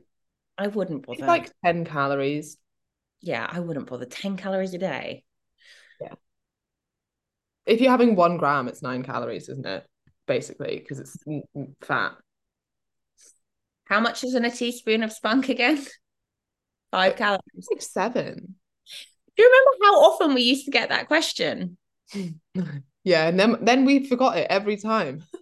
[0.56, 1.26] I wouldn't bother.
[1.26, 2.58] Like 10 calories.
[3.22, 4.06] Yeah, I wouldn't bother.
[4.06, 5.24] 10 calories a day.
[6.00, 6.13] Yeah.
[7.65, 9.84] If you're having one gram, it's nine calories, isn't it?
[10.28, 11.17] Basically, because it's
[11.82, 12.13] fat.
[13.89, 15.84] How much is in a teaspoon of spunk again?
[16.91, 17.67] Five calories.
[17.71, 18.56] Like seven.
[19.36, 21.78] Do you remember how often we used to get that question?
[23.04, 25.23] yeah, and then then we forgot it every time.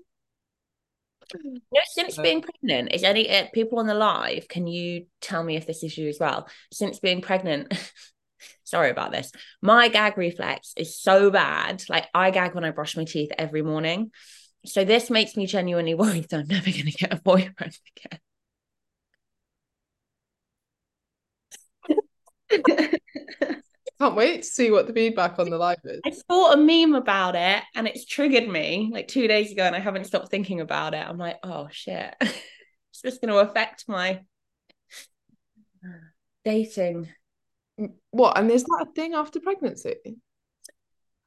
[1.44, 4.48] No, since being pregnant, is any uh, people on the live?
[4.48, 6.48] Can you tell me if this is you as well?
[6.72, 7.74] Since being pregnant,
[8.64, 9.34] sorry about this.
[9.62, 11.84] My gag reflex is so bad.
[11.90, 14.12] Like I gag when I brush my teeth every morning.
[14.66, 18.20] So this makes me genuinely worried that I'm never going to get a boyfriend again.
[24.00, 26.02] Can't wait to see what the feedback on the live is.
[26.06, 29.76] I saw a meme about it and it's triggered me like two days ago and
[29.76, 31.06] I haven't stopped thinking about it.
[31.08, 32.16] I'm like, oh shit.
[32.22, 34.22] it's just going to affect my
[36.46, 37.10] dating.
[37.80, 38.38] Mm, what?
[38.38, 39.96] And is that a thing after pregnancy?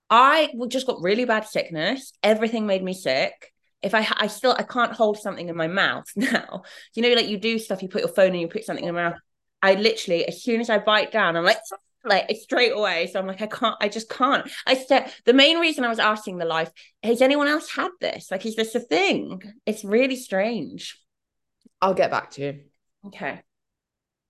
[0.08, 2.12] I just got really bad sickness.
[2.22, 3.52] Everything made me sick.
[3.82, 6.62] If I, I still, I can't hold something in my mouth now.
[6.94, 8.94] You know, like you do stuff, you put your phone and you put something in
[8.94, 9.18] your mouth.
[9.62, 11.58] I literally, as soon as I bite down, I'm like,
[12.04, 13.06] like straight away.
[13.06, 14.50] So I'm like, I can't, I just can't.
[14.66, 16.70] I said the main reason I was asking the life,
[17.02, 18.30] has anyone else had this?
[18.30, 19.42] Like, is this a thing?
[19.66, 20.98] It's really strange.
[21.80, 22.60] I'll get back to you.
[23.06, 23.40] Okay.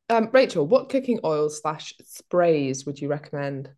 [0.08, 3.70] Um, Rachel, what cooking oils slash sprays would you recommend?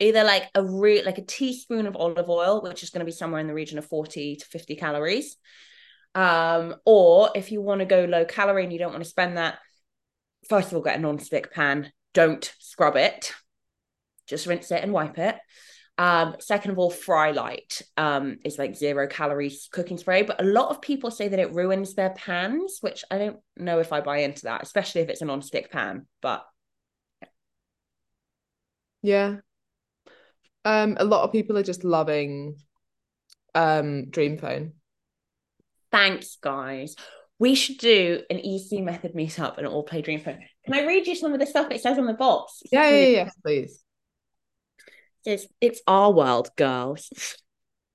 [0.00, 3.12] Either like a re- like a teaspoon of olive oil, which is going to be
[3.12, 5.36] somewhere in the region of 40 to 50 calories.
[6.16, 9.36] Um, or if you want to go low calorie and you don't want to spend
[9.36, 9.58] that,
[10.48, 11.92] first of all, get a non-stick pan.
[12.12, 13.32] Don't scrub it.
[14.26, 15.36] Just rinse it and wipe it.
[15.96, 20.44] Um, second of all, Fry Light um, is like zero calories cooking spray, but a
[20.44, 24.00] lot of people say that it ruins their pans, which I don't know if I
[24.00, 26.06] buy into that, especially if it's a non-stick pan.
[26.20, 26.44] But
[29.02, 29.36] yeah,
[30.64, 32.56] um, a lot of people are just loving
[33.54, 34.72] um Dream Phone.
[35.92, 36.96] Thanks, guys.
[37.38, 40.38] We should do an EC method meetup and all play Dream Phone.
[40.64, 42.62] Can I read you some of the stuff it says on the box?
[42.70, 43.82] Yeah, yeah, yeah, please.
[45.24, 47.36] It's it's our world, girls.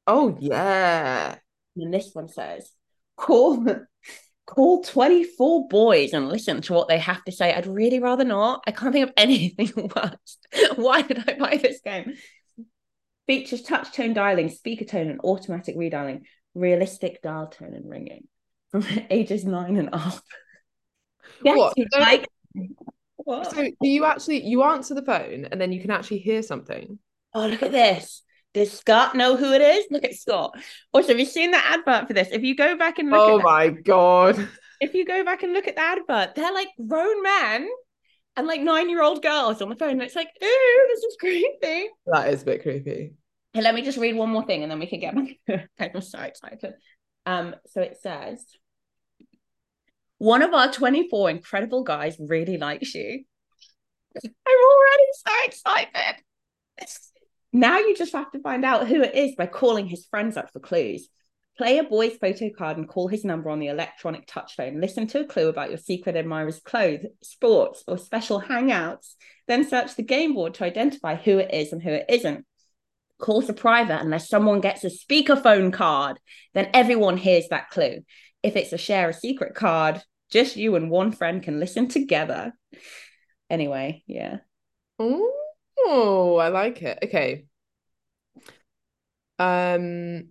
[0.08, 1.36] Oh yeah.
[1.75, 2.69] And this one says,
[3.15, 3.65] call
[4.45, 7.54] call 24 boys and listen to what they have to say.
[7.54, 8.63] I'd really rather not.
[8.67, 10.38] I can't think of anything worse.
[10.75, 12.13] Why did I buy this game?
[13.28, 16.23] Features touch tone dialing, speaker tone, and automatic redialing,
[16.56, 18.28] realistic dial tone and ringing
[18.72, 20.24] from ages nine and up.
[21.44, 21.74] Yes, what?
[21.94, 22.28] So, like,
[23.16, 23.52] what?
[23.52, 27.00] so do you actually you answer the phone and then you can actually hear something?
[27.34, 28.24] Oh, look at this.
[28.54, 29.86] Does Scott know who it is?
[29.92, 30.58] Look at Scott.
[30.92, 32.30] Also, have you seen the advert for this?
[32.32, 34.50] If you go back and look Oh my that, god.
[34.82, 37.70] If you go back and look at the advert, they're like grown men
[38.36, 40.02] and like nine-year-old girls on the phone.
[40.02, 41.90] It's like, ooh, this is creepy.
[42.08, 43.14] That is a bit creepy.
[43.54, 45.94] Hey, let me just read one more thing and then we can get back.
[45.96, 46.74] I'm so excited.
[47.30, 48.44] Um, so it says
[50.18, 53.24] one of our 24 incredible guys really likes you.
[54.24, 56.24] I'm already so excited.
[57.54, 60.52] Now you just have to find out who it is by calling his friends up
[60.52, 61.08] for clues.
[61.56, 64.82] Play a boy's photo card and call his number on the electronic touch phone.
[64.82, 69.13] Listen to a clue about your secret admirer's clothes, sports, or special hangouts.
[69.48, 72.46] Then search the game board to identify who it is and who it isn't.
[73.20, 76.20] Call to private unless someone gets a speakerphone card.
[76.54, 78.00] Then everyone hears that clue.
[78.42, 80.02] If it's a share a secret card,
[80.32, 82.54] just you and one friend can listen together.
[83.50, 84.38] Anyway, yeah.
[85.00, 87.00] Oh, I like it.
[87.04, 87.46] Okay.
[89.38, 90.30] Um,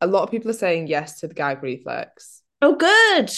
[0.00, 2.42] a lot of people are saying yes to the gag reflex.
[2.62, 3.30] Oh, good.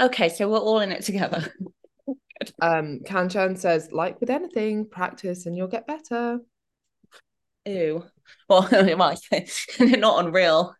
[0.00, 1.52] Okay, so we're all in it together.
[2.62, 6.40] um, Kanchan says, like with anything, practice and you'll get better.
[7.64, 8.04] Ew.
[8.48, 9.20] Well, it might
[9.80, 10.74] not unreal.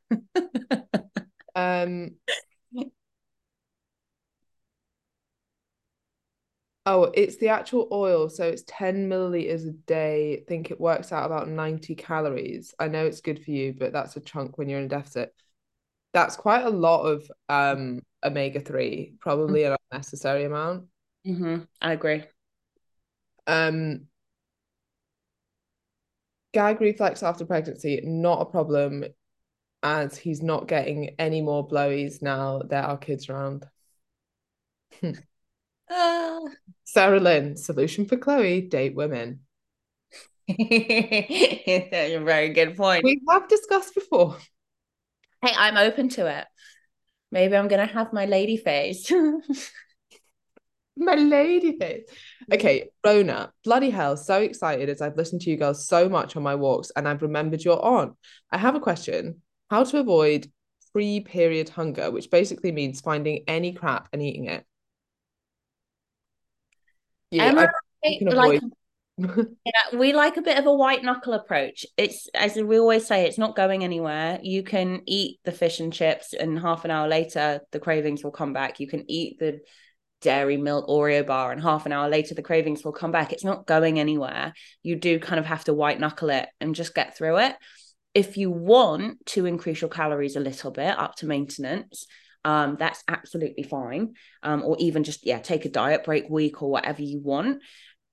[1.55, 2.16] um,
[6.85, 8.29] Oh, it's the actual oil.
[8.29, 10.38] So it's 10 milliliters a day.
[10.40, 12.75] I think it works out about 90 calories.
[12.79, 15.33] I know it's good for you, but that's a chunk when you're in a deficit.
[16.12, 20.87] That's quite a lot of um omega-3, probably an unnecessary amount.
[21.27, 21.62] Mm-hmm.
[21.81, 22.25] I agree.
[23.47, 24.09] Um
[26.53, 29.05] gag reflex after pregnancy, not a problem,
[29.83, 33.67] as he's not getting any more blowies now there are kids around.
[35.91, 36.41] Uh,
[36.85, 39.41] Sarah Lynn, solution for Chloe, date women.
[40.49, 43.05] That's a very good point.
[43.05, 44.38] We have discussed before.
[45.43, 46.47] Hey, I'm open to it.
[47.31, 49.11] Maybe I'm gonna have my lady face.
[50.97, 52.05] my lady face.
[52.51, 52.55] Mm.
[52.55, 56.43] Okay, Rona, bloody hell, so excited as I've listened to you girls so much on
[56.43, 58.15] my walks and I've remembered your aunt.
[58.51, 59.43] I have a question.
[59.71, 60.51] How to avoid
[60.93, 64.65] pre-period hunger, which basically means finding any crap and eating it.
[67.31, 67.69] Yeah, Emma,
[68.31, 68.61] like
[69.19, 71.87] yeah, we like a bit of a white knuckle approach.
[71.97, 74.38] It's as we always say, it's not going anywhere.
[74.43, 78.33] You can eat the fish and chips, and half an hour later, the cravings will
[78.33, 78.81] come back.
[78.81, 79.61] You can eat the
[80.23, 83.33] dairy milk Oreo bar, and half an hour later, the cravings will come back.
[83.33, 84.54] It's not going anywhere.
[84.83, 87.56] You do kind of have to white knuckle it and just get through it.
[88.14, 92.06] If you want to increase your calories a little bit up to maintenance,
[92.44, 94.14] um, that's absolutely fine.
[94.42, 97.62] Um, or even just, yeah, take a diet break week or whatever you want.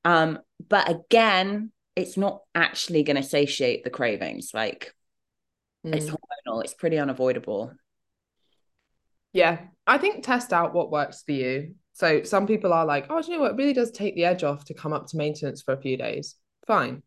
[0.05, 4.51] Um, but again, it's not actually going to satiate the cravings.
[4.53, 4.93] Like
[5.85, 5.93] mm.
[5.93, 7.73] it's hormonal, it's pretty unavoidable.
[9.33, 11.75] Yeah, I think test out what works for you.
[11.99, 13.51] So some people are like, oh, you know what?
[13.51, 15.97] It really does take the edge off to come up to maintenance for a few
[15.97, 16.35] days.
[16.65, 17.03] Fine.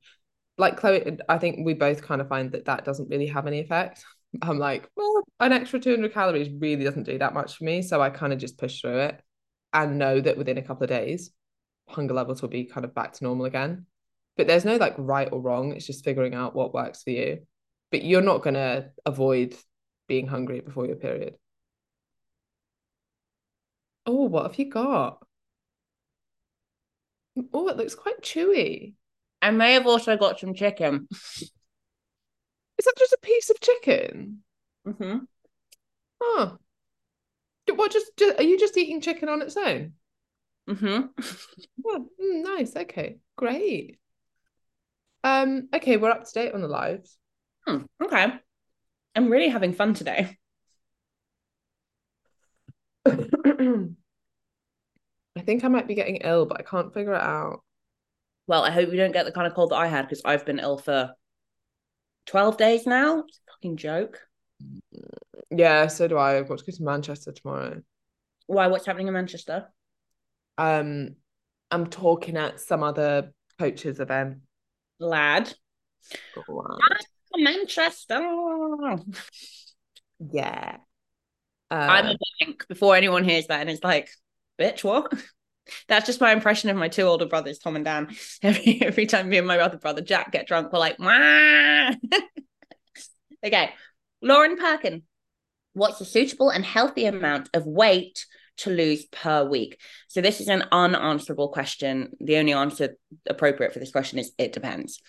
[0.58, 3.60] Like Chloe, I think we both kind of find that that doesn't really have any
[3.60, 4.04] effect.
[4.42, 7.80] I'm like, well, an extra 200 calories really doesn't do that much for me.
[7.80, 9.22] So I kind of just push through it
[9.72, 11.30] and know that within a couple of days,
[11.88, 13.86] hunger levels will be kind of back to normal again.
[14.36, 15.72] But there's no like right or wrong.
[15.72, 17.46] It's just figuring out what works for you.
[17.90, 19.56] But you're not going to avoid
[20.06, 21.36] being hungry before your period.
[24.06, 25.24] Oh, what have you got?
[27.52, 28.94] Oh, it looks quite chewy.
[29.40, 31.08] I may have also got some chicken.
[31.10, 34.42] Is that just a piece of chicken?
[34.86, 35.18] Mm-hmm.
[36.20, 36.58] Oh.
[37.74, 39.92] What just, just are you just eating chicken on its own?
[40.68, 41.06] Mm-hmm.
[41.86, 42.74] oh, mm, nice.
[42.76, 43.18] Okay.
[43.36, 43.98] Great.
[45.24, 47.16] Um, okay, we're up to date on the lives.
[47.66, 48.32] Hmm, okay.
[49.14, 50.38] I'm really having fun today.
[55.36, 57.62] I think I might be getting ill, but I can't figure it out.
[58.46, 60.44] Well, I hope you don't get the kind of cold that I had because I've
[60.44, 61.12] been ill for
[62.26, 63.20] 12 days now.
[63.20, 64.20] It's a fucking joke.
[65.50, 66.38] Yeah, so do I.
[66.38, 67.82] I've got to go to Manchester tomorrow.
[68.46, 68.66] Why?
[68.66, 69.68] What's happening in Manchester?
[70.58, 71.16] Um,
[71.70, 74.38] I'm talking at some other coaches event.
[74.98, 75.52] Lad.
[76.48, 76.78] Lad.
[77.36, 78.20] Manchester.
[80.30, 80.76] Yeah.
[81.72, 84.10] Uh, I'm a blank before anyone hears that and it's like,
[84.60, 85.10] bitch, what?
[85.88, 88.14] That's just my impression of my two older brothers, Tom and Dan.
[88.42, 91.00] Every every time me and my other brother Jack get drunk, we're like,
[93.46, 93.70] okay.
[94.20, 95.04] Lauren Perkin,
[95.72, 98.26] what's a suitable and healthy amount of weight
[98.58, 99.80] to lose per week?
[100.08, 102.10] So this is an unanswerable question.
[102.20, 102.96] The only answer
[103.26, 105.00] appropriate for this question is it depends.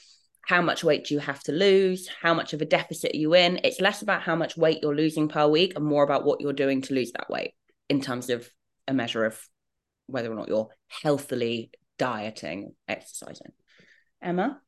[0.46, 2.10] How much weight do you have to lose?
[2.22, 3.62] How much of a deficit are you in?
[3.64, 6.54] It's less about how much weight you're losing per week and more about what you're
[6.54, 7.54] doing to lose that weight
[7.90, 8.50] in terms of
[8.88, 9.40] a measure of
[10.08, 13.54] whether or not you're healthily dieting, exercising.
[14.22, 14.60] Emma?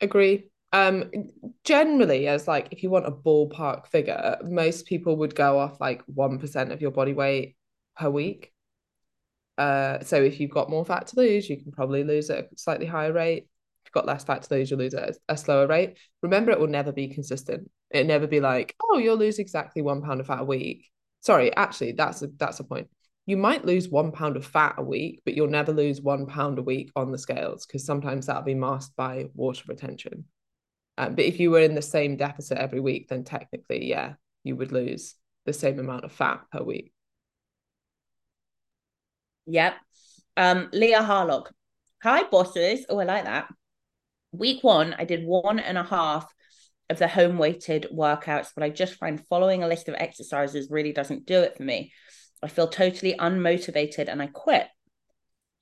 [0.00, 0.50] Agree.
[0.72, 1.10] Um,
[1.64, 6.02] generally, as like if you want a ballpark figure, most people would go off like
[6.06, 7.56] 1% of your body weight
[7.96, 8.52] per week.
[9.58, 12.48] Uh, so if you've got more fat to lose, you can probably lose at a
[12.56, 13.48] slightly higher rate.
[13.92, 15.98] Got less fat to lose, you lose at a, a slower rate.
[16.22, 17.70] Remember, it will never be consistent.
[17.90, 20.86] It never be like, oh, you'll lose exactly one pound of fat a week.
[21.20, 22.88] Sorry, actually, that's a that's a point
[23.30, 26.58] you might lose one pound of fat a week, but you'll never lose one pound
[26.58, 30.24] a week on the scales because sometimes that'll be masked by water retention.
[30.98, 34.56] Um, but if you were in the same deficit every week, then technically, yeah, you
[34.56, 35.14] would lose
[35.46, 36.92] the same amount of fat per week.
[39.46, 39.74] Yep.
[40.36, 41.52] Um, Leah Harlock.
[42.02, 42.84] Hi, bosses.
[42.88, 43.48] Oh, I like that.
[44.32, 46.32] Week one, I did one and a half
[46.88, 50.92] of the home weighted workouts, but I just find following a list of exercises really
[50.92, 51.92] doesn't do it for me.
[52.42, 54.66] I feel totally unmotivated and I quit.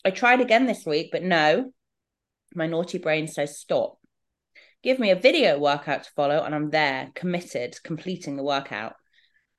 [0.05, 1.73] I tried again this week, but no,
[2.55, 3.99] my naughty brain says stop.
[4.83, 8.95] Give me a video workout to follow, and I'm there, committed, completing the workout.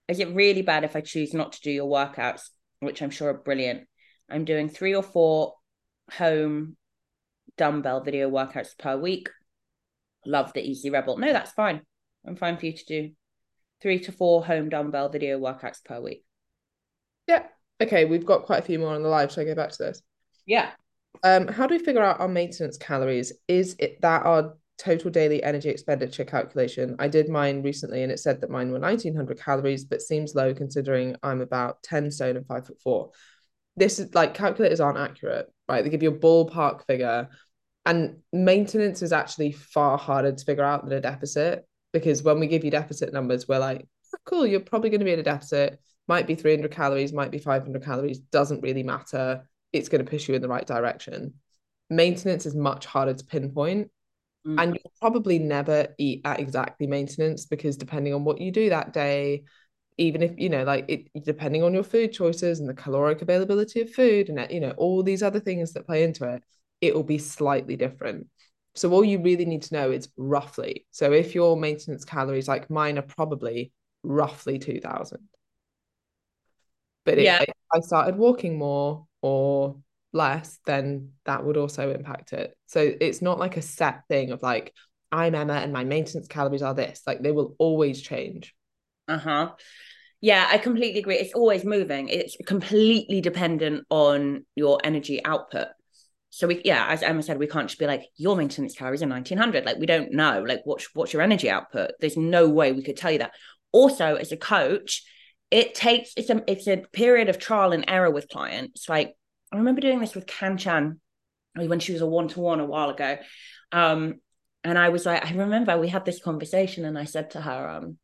[0.07, 2.41] Is it really bad if I choose not to do your workouts,
[2.79, 3.87] which I'm sure are brilliant?
[4.29, 5.55] I'm doing three or four
[6.11, 6.77] home
[7.59, 9.29] dumbbell video workouts per week.
[10.25, 11.17] Love the EC Rebel.
[11.17, 11.81] No, that's fine.
[12.25, 13.11] I'm fine for you to do
[13.81, 16.23] three to four home dumbbell video workouts per week.
[17.27, 17.43] Yeah.
[17.81, 19.31] Okay, we've got quite a few more on the live.
[19.31, 20.01] Should I go back to this?
[20.45, 20.71] Yeah.
[21.23, 23.33] Um, how do we figure out our maintenance calories?
[23.47, 26.95] Is it that our total daily energy expenditure calculation?
[26.99, 30.53] I did mine recently and it said that mine were 1900 calories, but seems low
[30.53, 33.11] considering I'm about 10 stone and five foot four.
[33.75, 35.83] This is like calculators aren't accurate, right?
[35.83, 37.29] They give you a ballpark figure.
[37.85, 42.47] And maintenance is actually far harder to figure out than a deficit because when we
[42.47, 45.23] give you deficit numbers, we're like, oh, cool, you're probably going to be in a
[45.23, 49.47] deficit might be 300 calories, might be 500 calories, doesn't really matter.
[49.71, 51.35] It's going to push you in the right direction.
[51.91, 53.91] Maintenance is much harder to pinpoint.
[54.45, 54.59] Mm.
[54.59, 58.91] And you'll probably never eat at exactly maintenance because depending on what you do that
[58.91, 59.43] day,
[59.99, 63.81] even if you know, like it depending on your food choices and the caloric availability
[63.81, 66.43] of food and you know, all these other things that play into it,
[66.81, 68.27] it will be slightly different.
[68.75, 70.85] So all you really need to know is roughly.
[70.91, 73.71] So if your maintenance calories like mine are probably
[74.03, 75.19] roughly 2000
[77.05, 77.41] but yeah.
[77.41, 79.77] if I started walking more or
[80.13, 82.55] less, then that would also impact it.
[82.67, 84.73] So it's not like a set thing of like,
[85.11, 87.01] I'm Emma and my maintenance calories are this.
[87.07, 88.53] Like they will always change.
[89.07, 89.51] Uh huh.
[90.21, 91.15] Yeah, I completely agree.
[91.15, 92.09] It's always moving.
[92.09, 95.67] It's completely dependent on your energy output.
[96.31, 99.07] So we, yeah, as Emma said, we can't just be like your maintenance calories are
[99.07, 99.65] 1900.
[99.65, 100.43] Like we don't know.
[100.47, 101.91] Like what's what's your energy output?
[101.99, 103.33] There's no way we could tell you that.
[103.71, 105.03] Also, as a coach,
[105.51, 108.87] it takes it's a it's a period of trial and error with clients.
[108.87, 109.15] Like
[109.51, 110.99] I remember doing this with Kanchan
[111.55, 113.17] when she was a one to one a while ago.
[113.71, 114.15] Um,
[114.63, 117.69] and I was like, I remember we had this conversation, and I said to her,
[117.69, 117.97] um,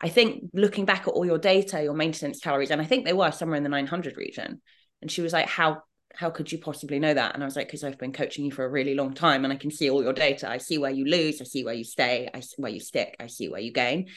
[0.00, 3.12] I think looking back at all your data, your maintenance calories, and I think they
[3.12, 4.62] were somewhere in the 900 region.
[5.02, 5.82] And she was like, How
[6.18, 7.34] how could you possibly know that?
[7.34, 9.52] And I was like, because I've been coaching you for a really long time and
[9.52, 10.50] I can see all your data.
[10.50, 13.14] I see where you lose, I see where you stay, I see where you stick,
[13.20, 14.08] I see where you gain.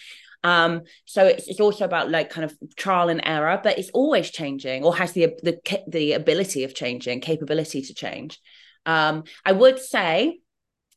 [0.43, 4.31] Um, so it's, it's also about like kind of trial and error, but it's always
[4.31, 8.39] changing or has the the the ability of changing, capability to change.
[8.87, 10.39] Um, I would say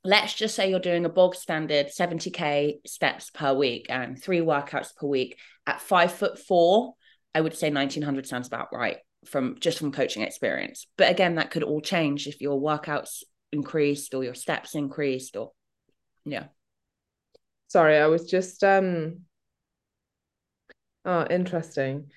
[0.05, 4.97] let's just say you're doing a bog standard 70k steps per week and three workouts
[4.97, 6.93] per week at five foot four
[7.35, 10.87] i would say 1900 sounds about right from just from coaching experience.
[10.97, 13.23] But again that could all change if your workouts
[13.53, 15.53] increased or your steps increased or
[16.25, 16.45] yeah.
[17.69, 19.21] Sorry i was just um
[21.05, 22.11] oh interesting.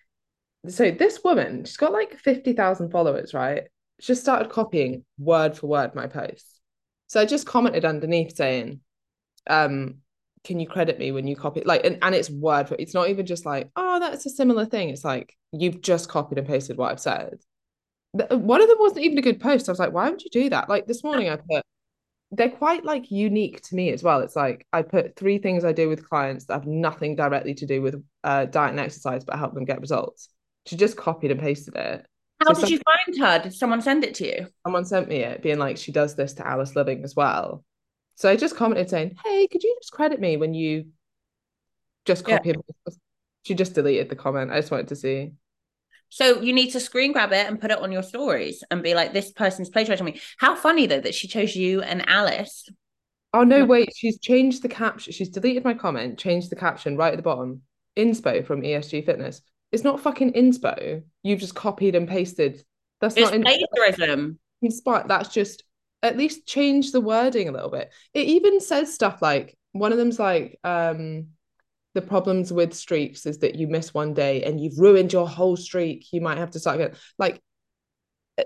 [0.67, 3.63] So this woman she's got like 50,000 followers right?
[3.99, 6.57] She just started copying word for word my posts.
[7.07, 8.81] So I just commented underneath saying,
[9.49, 9.99] um,
[10.43, 13.09] can you credit me when you copy like and, and it's word for it's not
[13.09, 14.89] even just like, oh, that's a similar thing.
[14.89, 17.39] It's like you've just copied and pasted what I've said.
[18.13, 19.69] One of them wasn't even a good post.
[19.69, 20.69] I was like, why would you do that?
[20.69, 21.63] Like this morning I put
[22.31, 24.19] they're quite like unique to me as well.
[24.19, 27.65] It's like I put three things I do with clients that have nothing directly to
[27.65, 30.29] do with uh, diet and exercise, but help them get results.
[30.65, 32.05] She just copied and pasted it.
[32.45, 33.43] How so did you find her?
[33.43, 34.47] Did someone send it to you?
[34.63, 37.63] Someone sent me it, being like, she does this to Alice Liveing as well.
[38.17, 40.87] So I just commented saying, "Hey, could you just credit me when you
[42.05, 42.93] just copy?" Yeah.
[43.43, 44.51] She just deleted the comment.
[44.51, 45.33] I just wanted to see.
[46.09, 48.95] So you need to screen grab it and put it on your stories and be
[48.95, 52.67] like, "This person's plagiarizing me." How funny though that she chose you and Alice.
[53.33, 53.65] Oh no!
[53.65, 55.13] Wait, she's changed the caption.
[55.13, 57.61] She's deleted my comment, changed the caption right at the bottom.
[57.95, 59.41] Inspo from ESG Fitness.
[59.71, 61.03] It's not fucking inspo.
[61.21, 62.63] You've just copied and pasted.
[62.99, 64.39] That's it's not plagiarism.
[64.63, 65.07] Inspired.
[65.07, 65.63] That's just
[66.03, 67.91] at least change the wording a little bit.
[68.13, 71.27] It even says stuff like one of them's like um
[71.93, 75.57] the problems with streaks is that you miss one day and you've ruined your whole
[75.57, 76.13] streak.
[76.13, 76.95] You might have to start again.
[77.17, 77.41] Like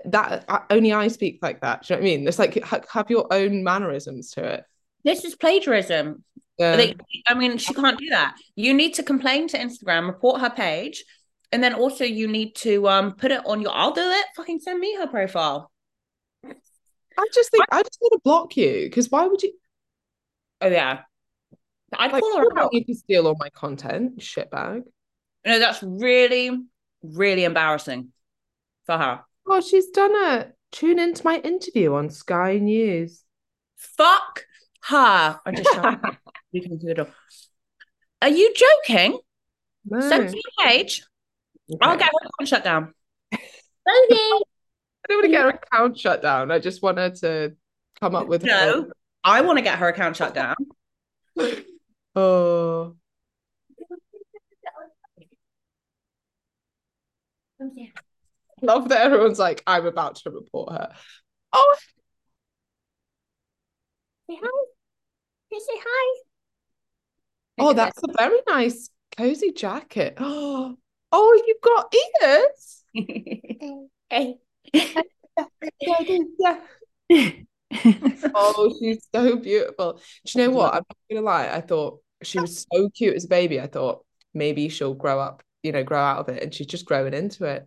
[0.06, 1.82] that only I speak like that.
[1.82, 2.28] Do you know what I mean?
[2.28, 4.64] It's like have your own mannerisms to it.
[5.04, 6.24] This is plagiarism.
[6.58, 6.76] Yeah.
[6.76, 6.94] They,
[7.26, 8.36] I mean, she can't do that.
[8.54, 11.04] You need to complain to Instagram, report her page,
[11.50, 13.74] and then also you need to um put it on your.
[13.74, 14.26] I'll do it.
[14.36, 15.71] Fucking send me her profile.
[17.18, 19.52] I just think I, I just want to block you because why would you?
[20.60, 21.00] Oh yeah,
[21.98, 22.70] I'd like, call her out.
[22.72, 24.82] You to steal all my content, shitbag.
[25.44, 26.50] No, that's really,
[27.02, 28.12] really embarrassing
[28.86, 29.20] for her.
[29.46, 30.54] Oh, she's done it.
[30.70, 33.22] Tune into my interview on Sky News.
[33.76, 34.46] Fuck
[34.84, 35.40] her.
[35.44, 35.76] I just
[38.22, 39.18] Are you joking?
[39.84, 40.00] No.
[40.00, 41.04] Send me a page.
[41.70, 41.78] Okay.
[41.82, 42.10] I'll get
[42.40, 42.94] her shut down.
[43.84, 44.44] Okay.
[45.04, 46.50] I don't want to get her account shut down.
[46.50, 47.56] I just want her to
[48.00, 48.44] come up with.
[48.44, 48.88] No, her.
[49.24, 50.54] I want to get her account shut down.
[52.16, 52.96] oh.
[58.60, 60.92] Love that everyone's like, I'm about to report her.
[61.52, 61.76] Oh.
[64.28, 65.58] Say hi.
[65.58, 66.22] Say hi.
[67.58, 70.14] Oh, that's a very nice cozy jacket.
[70.18, 70.76] Oh,
[71.12, 72.84] oh, you've got ears.
[74.10, 74.38] hey.
[78.34, 80.00] oh, she's so beautiful.
[80.24, 80.74] Do you know what?
[80.74, 81.48] I'm not gonna lie.
[81.48, 83.60] I thought she was so cute as a baby.
[83.60, 84.04] I thought
[84.34, 87.44] maybe she'll grow up, you know, grow out of it, and she's just growing into
[87.44, 87.64] it.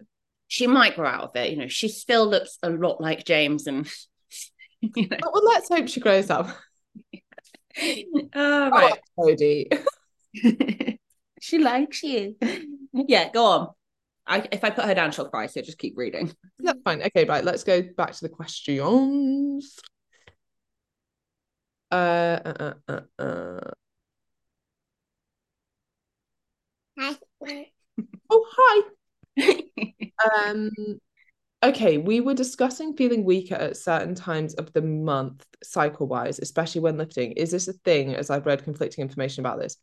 [0.48, 1.52] She might grow out of it.
[1.52, 3.90] You know, she still looks a lot like James, and
[4.82, 5.18] you know.
[5.22, 6.50] Well, let's hope she grows up.
[7.78, 9.70] Oh, oh, right, Cody.
[11.42, 12.38] she likes you.
[12.94, 13.70] Yeah, go on.
[14.28, 15.48] I, if I put her down, she'll cry.
[15.48, 16.34] So just keep reading.
[16.60, 17.02] That's fine.
[17.04, 17.44] Okay, right.
[17.44, 19.80] Let's go back to the questions.
[21.92, 23.24] Uh, uh, uh, uh.
[23.24, 23.72] uh.
[26.98, 27.68] Hi.
[28.30, 28.82] oh, hi.
[30.48, 30.72] um,
[31.64, 36.82] okay, we were discussing feeling weaker at certain times of the month, cycle wise, especially
[36.82, 37.34] when lifting.
[37.34, 38.16] Is this a thing?
[38.16, 39.78] As I've read conflicting information about this.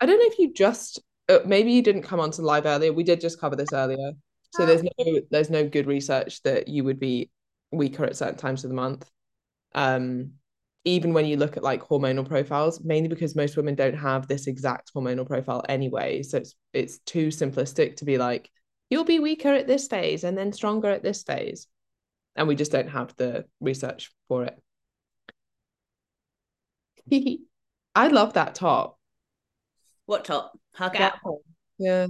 [0.00, 1.00] I don't know if you just
[1.46, 2.92] maybe you didn't come onto live earlier.
[2.92, 4.12] We did just cover this earlier,
[4.50, 7.30] so there's no there's no good research that you would be
[7.72, 9.10] weaker at certain times of the month.
[9.74, 10.32] Um,
[10.84, 14.46] even when you look at like hormonal profiles, mainly because most women don't have this
[14.46, 16.22] exact hormonal profile anyway.
[16.22, 18.50] So it's it's too simplistic to be like,
[18.90, 21.66] you'll be weaker at this phase and then stronger at this phase.
[22.36, 24.60] And we just don't have the research for it.
[27.94, 28.98] I love that top.
[30.06, 30.58] What top?
[30.74, 31.14] Hug out.
[31.78, 32.06] Yeah.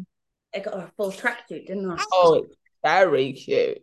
[0.55, 2.03] I got a full tracksuit, didn't I?
[2.13, 3.79] Oh, it's very cute.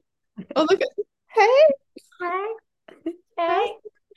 [0.55, 0.87] Oh, look at
[1.35, 1.65] hey,
[2.21, 3.73] hey, hey.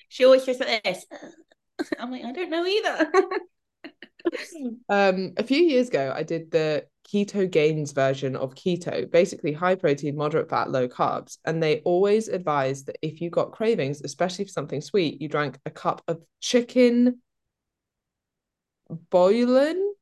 [0.09, 1.05] She always says like this.
[1.99, 3.11] I'm like, I don't know either.
[4.89, 9.75] um, a few years ago, I did the keto gains version of keto, basically high
[9.75, 11.39] protein, moderate fat, low carbs.
[11.45, 15.59] And they always advise that if you got cravings, especially for something sweet, you drank
[15.67, 17.21] a cup of chicken
[19.11, 19.95] boiling,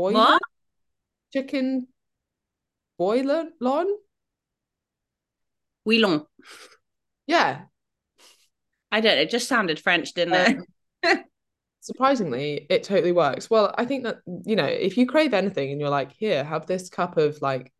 [0.00, 0.42] boiling, What?
[1.32, 1.88] chicken
[2.98, 3.86] boiling, lon.
[5.84, 6.26] Wheelon.
[7.26, 7.62] Yeah,
[8.92, 9.22] I don't know.
[9.22, 10.58] It just sounded French, didn't
[11.04, 11.20] it?
[11.80, 13.48] surprisingly, it totally works.
[13.48, 16.66] Well, I think that, you know, if you crave anything and you're like, here, have
[16.66, 17.72] this cup of like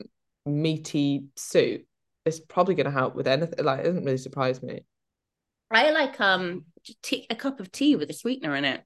[0.47, 1.85] meaty soup,
[2.25, 3.65] it's probably going to help with anything.
[3.65, 4.85] Like, it doesn't really surprise me.
[5.71, 6.65] I like um
[7.03, 8.83] tea, a cup of tea with a sweetener in it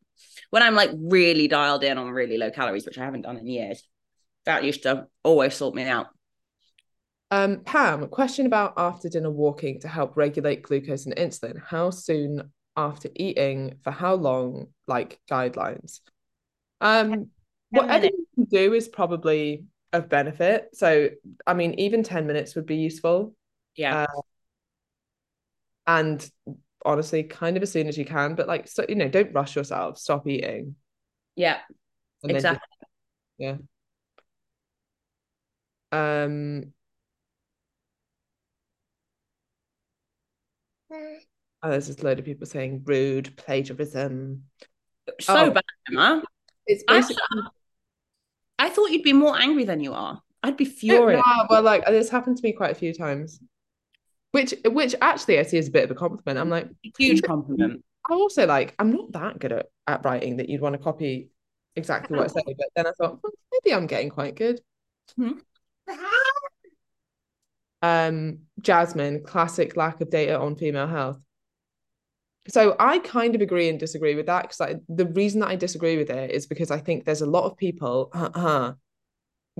[0.54, 3.46] when I'm like really dialed in on really low calories, which I haven't done in
[3.48, 3.82] years.
[4.44, 6.06] That used to always sort me out.
[7.32, 11.60] Um, Pam, question about after dinner walking to help regulate glucose and insulin.
[11.60, 13.78] How soon after eating?
[13.82, 14.68] For how long?
[14.86, 15.98] Like guidelines.
[16.80, 17.30] Um,
[17.70, 20.68] whatever you can do is probably of benefit.
[20.74, 21.08] So,
[21.44, 23.34] I mean, even 10 minutes would be useful.
[23.74, 24.02] Yeah.
[24.02, 24.20] Uh,
[25.88, 26.30] and
[26.84, 29.56] honestly, kind of as soon as you can, but like, so, you know, don't rush
[29.56, 30.76] yourself, stop eating.
[31.36, 31.58] yeah.
[32.22, 32.60] And Exactly.
[32.80, 32.90] just-
[33.38, 33.56] yeah.
[35.92, 36.72] Um,
[40.92, 44.44] oh, there's just a load of people saying rude, plagiarism.
[45.20, 45.50] So Oh.
[45.50, 46.22] bad, Emma.
[46.66, 47.22] It's I- basically
[48.58, 50.22] I thought you'd be more angry than you are.
[50.42, 51.22] I'd be furious.
[51.26, 53.40] nah, well, like this happened to me quite a few times,
[54.34, 56.40] which which actually I see as a bit of a compliment.
[56.40, 56.68] I'm like,
[56.98, 57.84] Huge compliment.
[58.10, 61.28] I'm also like, I'm not that good at, at writing that you'd want to copy
[61.76, 62.42] exactly what I say.
[62.44, 64.60] But then I thought, well, maybe I'm getting quite good.
[65.14, 65.34] Hmm.
[67.80, 71.20] Um, Jasmine, classic lack of data on female health.
[72.48, 75.56] So I kind of agree and disagree with that because I, the reason that I
[75.56, 78.72] disagree with it is because I think there's a lot of people, uh,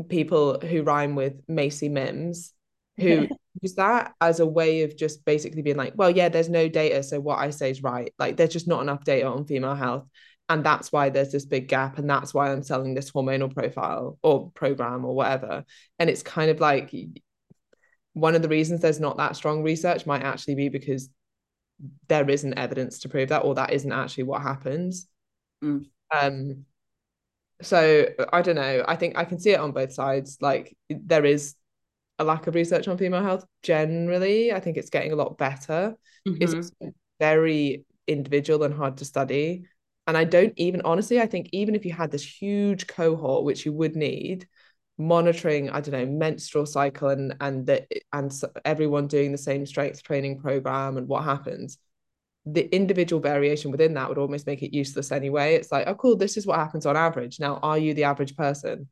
[0.08, 2.52] people who rhyme with Macy Mims,
[2.96, 3.28] who
[3.62, 7.02] use that as a way of just basically being like, well, yeah, there's no data,
[7.02, 8.12] so what I say is right.
[8.18, 10.08] Like there's just not enough data on female health.
[10.48, 11.98] And that's why there's this big gap.
[11.98, 15.64] And that's why I'm selling this hormonal profile or program or whatever.
[15.98, 16.94] And it's kind of like
[18.12, 21.08] one of the reasons there's not that strong research might actually be because
[22.08, 25.08] there isn't evidence to prove that, or that isn't actually what happens.
[25.62, 25.86] Mm.
[26.14, 26.64] Um,
[27.62, 28.84] so I don't know.
[28.86, 30.38] I think I can see it on both sides.
[30.40, 31.54] Like there is
[32.18, 34.52] a lack of research on female health generally.
[34.52, 35.96] I think it's getting a lot better.
[36.26, 36.94] It's Mhm.
[37.20, 39.64] very individual and hard to study.
[40.06, 43.64] And I don't even honestly, I think even if you had this huge cohort, which
[43.64, 44.46] you would need,
[44.98, 48.32] monitoring, I don't know, menstrual cycle and and the and
[48.64, 51.78] everyone doing the same strength training program and what happens,
[52.46, 55.54] the individual variation within that would almost make it useless anyway.
[55.54, 57.40] It's like, oh, cool, this is what happens on average.
[57.40, 58.88] Now, are you the average person?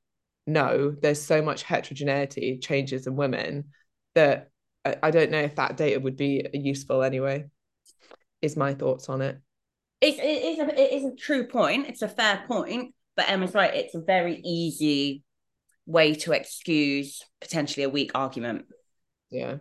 [0.46, 3.66] No, there's so much heterogeneity, changes in women
[4.14, 4.50] that
[4.84, 7.46] I, I don't know if that data would be useful anyway.
[8.40, 9.38] Is my thoughts on it.
[10.00, 11.86] It's, it, is a, it is a true point.
[11.86, 12.92] It's a fair point.
[13.14, 13.72] But Emma's right.
[13.72, 15.22] It's a very easy
[15.86, 18.64] way to excuse potentially a weak argument.
[19.30, 19.58] Yeah.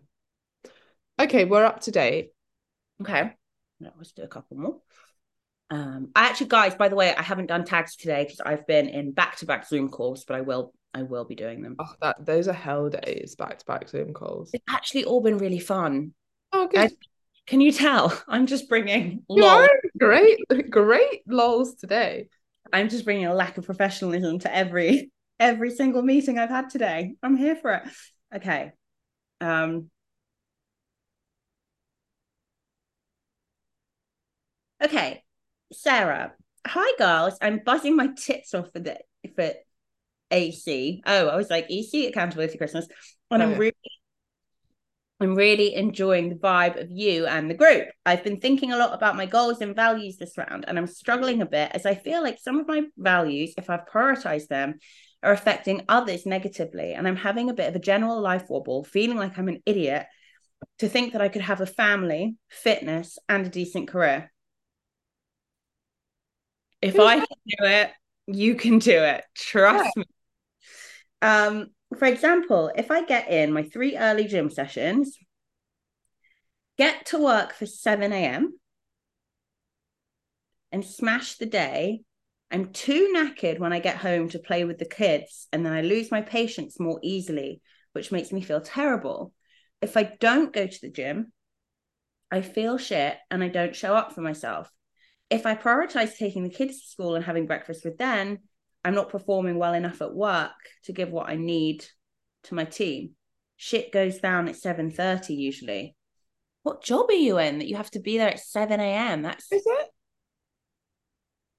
[1.20, 2.32] Okay, we're up to date.
[3.02, 3.34] Okay.
[3.80, 4.80] Now let's do a couple more.
[5.72, 8.90] Um, I actually, guys, by the way, I haven't done tags today because I've been
[8.90, 11.78] in back-to-back Zoom calls, but I will, I will be doing them.
[11.80, 14.50] Oh, that those are hell days, back to back Zoom calls.
[14.52, 16.14] It's actually all been really fun.
[16.52, 16.92] Oh, good.
[17.48, 18.22] Can you tell?
[18.28, 19.66] I'm just bringing lol.
[19.98, 22.28] great, great lols today.
[22.74, 25.10] I'm just bringing a lack of professionalism to every
[25.40, 27.16] every single meeting I've had today.
[27.24, 27.84] I'm here for it.
[28.36, 28.74] Okay.
[29.40, 29.90] Um
[34.82, 35.21] Okay.
[35.72, 36.34] Sarah.
[36.68, 37.38] Hi girls.
[37.42, 39.00] I'm buzzing my tits off for the
[39.36, 39.52] for
[40.30, 41.02] AC.
[41.06, 42.88] Oh, I was like EC accountability Christmas.
[43.30, 43.74] And Oh, I'm really
[45.20, 47.90] I'm really enjoying the vibe of you and the group.
[48.06, 51.44] I've been thinking a lot about my goals and values this round, and I'm struggling
[51.44, 54.80] a bit as I feel like some of my values, if I've prioritized them,
[55.22, 56.94] are affecting others negatively.
[56.94, 60.08] And I'm having a bit of a general life wobble, feeling like I'm an idiot
[60.80, 64.31] to think that I could have a family, fitness, and a decent career.
[66.82, 67.92] If I can do it,
[68.28, 69.24] you can do it.
[69.36, 70.04] Trust yeah.
[70.04, 70.06] me.
[71.22, 71.68] Um,
[71.98, 75.18] for example, if I get in my three early gym sessions,
[76.78, 78.58] get to work for 7 a.m.
[80.72, 82.02] and smash the day,
[82.50, 85.82] I'm too knackered when I get home to play with the kids, and then I
[85.82, 87.62] lose my patience more easily,
[87.94, 89.34] which makes me feel terrible.
[89.82, 91.32] If I don't go to the gym,
[92.32, 94.72] I feel shit and I don't show up for myself.
[95.32, 98.40] If I prioritize taking the kids to school and having breakfast with them,
[98.84, 100.52] I'm not performing well enough at work
[100.84, 101.86] to give what I need
[102.44, 103.12] to my team.
[103.56, 105.96] Shit goes down at 7:30 usually.
[106.64, 109.22] What job are you in that you have to be there at 7 a.m.?
[109.22, 109.88] That's is it?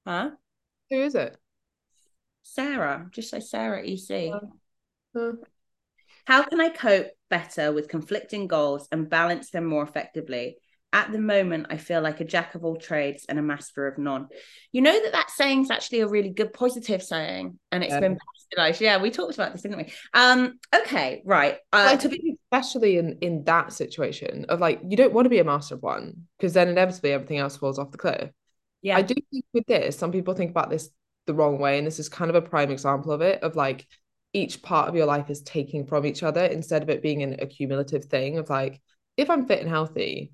[0.06, 0.30] Huh?
[0.90, 1.36] Who is it?
[2.42, 3.08] Sarah.
[3.10, 4.32] Just say Sarah EC.
[5.14, 5.32] Uh,
[6.26, 10.58] How can I cope better with conflicting goals and balance them more effectively?
[10.92, 13.98] At the moment i feel like a jack of all trades and a master of
[13.98, 14.28] none.
[14.72, 18.00] You know that that saying's actually a really good positive saying and it's yeah.
[18.00, 18.80] been bastardized.
[18.80, 19.92] Yeah we talked about this didn't we?
[20.14, 24.96] Um okay right uh, like, to be especially in in that situation of like you
[24.96, 27.90] don't want to be a master of one because then inevitably everything else falls off
[27.90, 28.30] the cliff.
[28.82, 28.96] Yeah.
[28.96, 30.90] I do think with this some people think about this
[31.26, 33.86] the wrong way and this is kind of a prime example of it of like
[34.32, 37.36] each part of your life is taking from each other instead of it being an
[37.38, 38.80] accumulative thing of like
[39.16, 40.32] if i'm fit and healthy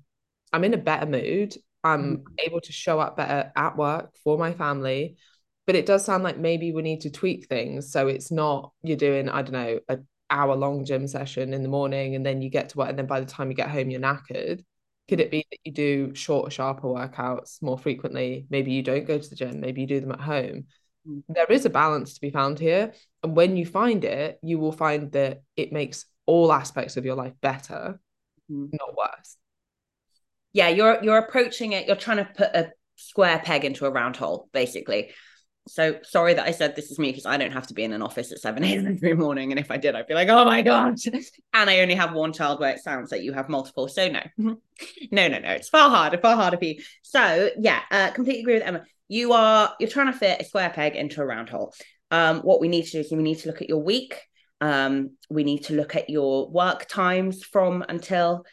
[0.51, 1.55] I'm in a better mood.
[1.83, 2.23] I'm mm.
[2.39, 5.17] able to show up better at work for my family.
[5.65, 7.91] But it does sound like maybe we need to tweak things.
[7.91, 11.69] So it's not you're doing, I don't know, an hour long gym session in the
[11.69, 13.89] morning and then you get to work and then by the time you get home
[13.89, 14.63] you're knackered.
[15.07, 18.45] Could it be that you do shorter, sharper workouts more frequently?
[18.49, 20.65] Maybe you don't go to the gym, maybe you do them at home.
[21.07, 21.23] Mm.
[21.29, 22.93] There is a balance to be found here.
[23.23, 27.15] And when you find it, you will find that it makes all aspects of your
[27.15, 27.99] life better,
[28.51, 28.69] mm.
[28.71, 29.37] not worse
[30.53, 34.15] yeah you're you're approaching it you're trying to put a square peg into a round
[34.15, 35.11] hole basically
[35.69, 37.93] so sorry that I said this is me because I don't have to be in
[37.93, 38.87] an office at 7 a.m.
[38.87, 39.51] every morning.
[39.51, 40.97] And if I did, I'd be like, oh my God.
[41.53, 43.87] And I only have one child where it sounds like you have multiple.
[43.87, 45.51] So no, no, no, no.
[45.51, 46.81] It's far harder, far harder for you.
[47.01, 48.83] So yeah, uh, completely agree with Emma.
[49.07, 51.73] You are, you're trying to fit a square peg into a round hole.
[52.11, 54.19] Um, what we need to do is we need to look at your week.
[54.61, 58.45] Um, we need to look at your work times from until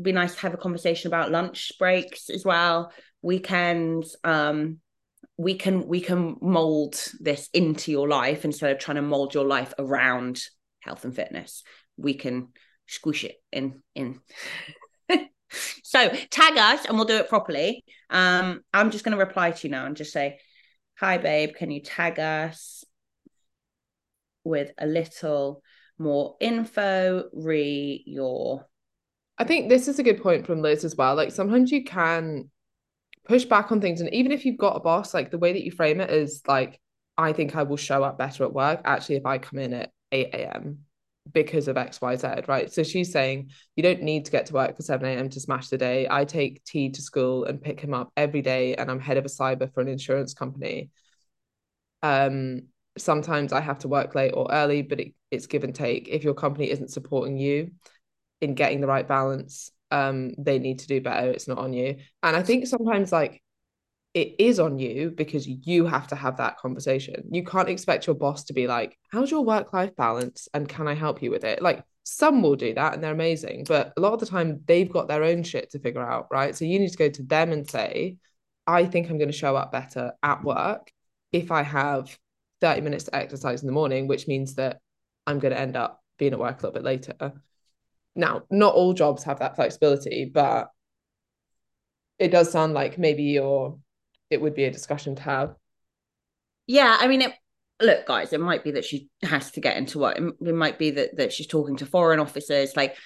[0.00, 2.92] be nice to have a conversation about lunch breaks as well.
[3.20, 4.78] Weekends um
[5.36, 9.44] we can we can mold this into your life instead of trying to mold your
[9.44, 10.40] life around
[10.80, 11.62] health and fitness.
[11.96, 12.48] We can
[12.86, 14.20] squish it in in.
[15.84, 17.84] So tag us and we'll do it properly.
[18.08, 20.38] Um i'm just going to reply to you now and just say
[20.98, 22.84] hi babe can you tag us
[24.44, 25.62] with a little
[25.98, 28.66] more info re your
[29.38, 31.14] I think this is a good point from Liz as well.
[31.14, 32.50] Like sometimes you can
[33.24, 35.64] push back on things, and even if you've got a boss, like the way that
[35.64, 36.80] you frame it is like,
[37.16, 39.90] I think I will show up better at work actually if I come in at
[40.12, 40.80] 8 a.m.
[41.32, 42.72] because of XYZ, right?
[42.72, 45.28] So she's saying you don't need to get to work for 7 a.m.
[45.30, 46.06] to smash the day.
[46.10, 49.24] I take T to school and pick him up every day, and I'm head of
[49.24, 50.90] a cyber for an insurance company.
[52.02, 52.62] Um,
[52.98, 56.08] sometimes I have to work late or early, but it, it's give and take.
[56.08, 57.70] If your company isn't supporting you,
[58.42, 61.30] in getting the right balance um they need to do better.
[61.30, 61.96] It's not on you.
[62.22, 63.42] And i think sometimes like
[64.14, 67.24] it is on you because you have to have that conversation.
[67.30, 70.48] You can't expect your boss to be like how's your work life balance?
[70.54, 71.62] And can i help you with it?
[71.62, 74.90] Like some will do that and they're amazing but a lot of the time they've
[74.90, 76.56] got their own shit to figure out right?
[76.56, 78.16] So you need to go to them and say
[78.66, 80.92] i think i'm going to show up better at work
[81.32, 82.16] if i have
[82.60, 84.80] 30 minutes to exercise in the morning which means that
[85.26, 87.14] i'm going to end up being at work a little bit later
[88.14, 90.68] now, not all jobs have that flexibility, but
[92.18, 93.78] it does sound like maybe you're
[94.30, 95.54] it would be a discussion to have.
[96.66, 97.32] Yeah, I mean it
[97.80, 100.18] look guys, it might be that she has to get into work.
[100.18, 102.96] It might be that that she's talking to foreign officers like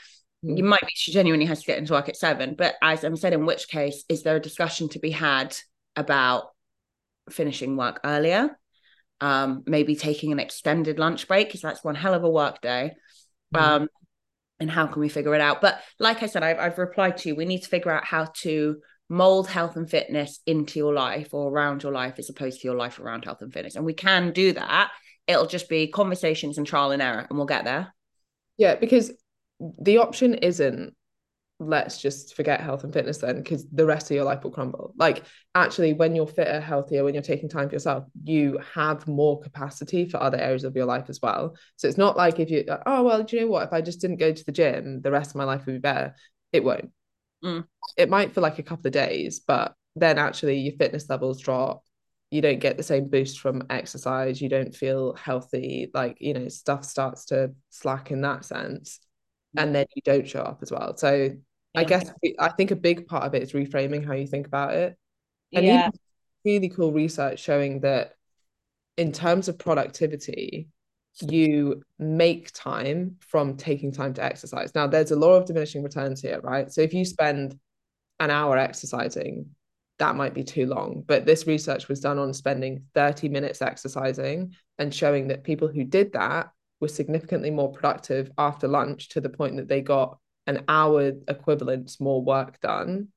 [0.43, 3.17] you might be she genuinely has to get into work at 7, but as I'm
[3.17, 5.57] said in which case is there a discussion to be had
[5.97, 6.51] about
[7.31, 8.57] finishing work earlier?
[9.21, 12.93] Um, maybe taking an extended lunch break because that's one hell of a work day.
[13.55, 13.61] Mm.
[13.61, 13.89] Um,
[14.59, 15.61] and how can we figure it out?
[15.61, 18.27] But like i said I've, I've replied to you we need to figure out how
[18.43, 18.77] to
[19.09, 22.77] mold health and fitness into your life or around your life as opposed to your
[22.77, 23.77] life around health and fitness.
[23.77, 24.91] And we can do that.
[25.27, 27.95] It'll just be conversations and trial and error and we'll get there.
[28.57, 29.13] Yeah because
[29.81, 30.96] the option isn't
[31.59, 34.93] let's just forget health and fitness then because the rest of your life will crumble.
[34.99, 39.41] Like actually when you're fitter healthier when you're taking time for yourself you have more
[39.41, 41.57] capacity for other areas of your life as well.
[41.77, 43.67] So it's not like if you oh well do you know what?
[43.67, 45.79] If i just didn't go to the gym the rest of my life would be
[45.79, 46.15] better.
[46.53, 46.91] It won't.
[47.45, 47.67] Mm.
[47.99, 51.83] it might for like a couple of days but then actually your fitness levels drop.
[52.31, 54.43] You don't get the same boost from exercise.
[54.43, 55.91] You don't feel healthy.
[55.95, 59.01] Like you know stuff starts to slack in that sense.
[59.57, 60.95] And then you don't show up as well.
[60.99, 61.31] So.
[61.77, 64.75] I guess i think a big part of it is reframing how you think about
[64.75, 64.97] it
[65.53, 65.91] and yeah.
[66.45, 68.13] really cool research showing that
[68.97, 70.69] in terms of productivity
[71.23, 76.21] you make time from taking time to exercise now there's a law of diminishing returns
[76.21, 77.59] here right so if you spend
[78.21, 79.47] an hour exercising
[79.99, 81.03] that might be too long.
[81.07, 85.85] But this research was done on spending 30 minutes exercising and showing that people who
[85.85, 86.51] did that
[86.81, 91.97] were significantly more productive after lunch to the point that they got an hour equivalent
[92.01, 93.09] more work done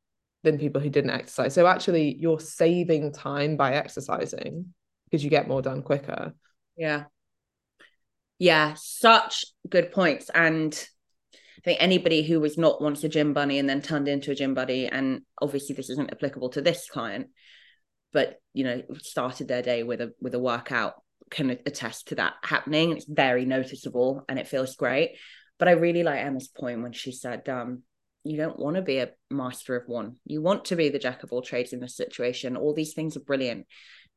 [0.43, 1.53] than people who didn't exercise.
[1.53, 4.73] So actually, you're saving time by exercising
[5.05, 6.33] because you get more done quicker.
[6.77, 7.05] Yeah.
[8.37, 10.29] Yeah, such good points.
[10.33, 10.73] And
[11.33, 14.35] I think anybody who was not once a gym bunny and then turned into a
[14.35, 17.27] gym buddy, and obviously this isn't applicable to this client,
[18.13, 20.93] but you know, started their day with a with a workout
[21.29, 22.91] can attest to that happening.
[22.95, 25.17] It's very noticeable and it feels great.
[25.59, 27.83] But I really like Emma's point when she said, um,
[28.23, 30.15] you don't want to be a master of one.
[30.25, 32.57] You want to be the jack of all trades in this situation.
[32.57, 33.67] All these things are brilliant.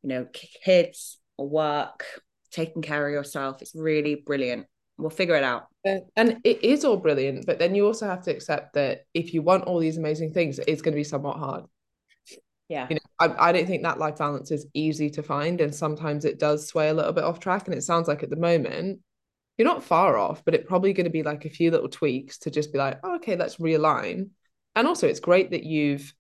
[0.03, 0.26] You know,
[0.64, 2.05] kids, work,
[2.51, 3.61] taking care of yourself.
[3.61, 4.66] It's really brilliant
[4.99, 8.30] we'll figure it out and it is all brilliant but then you also have to
[8.30, 11.64] accept that if you want all these amazing things it's going to be somewhat hard
[12.68, 15.74] yeah you know I, I don't think that life balance is easy to find and
[15.74, 18.36] sometimes it does sway a little bit off track and it sounds like at the
[18.36, 19.01] moment
[19.62, 22.36] you're not far off but it's probably going to be like a few little tweaks
[22.38, 24.30] to just be like oh, okay let's realign.
[24.74, 26.12] And also it's great that you've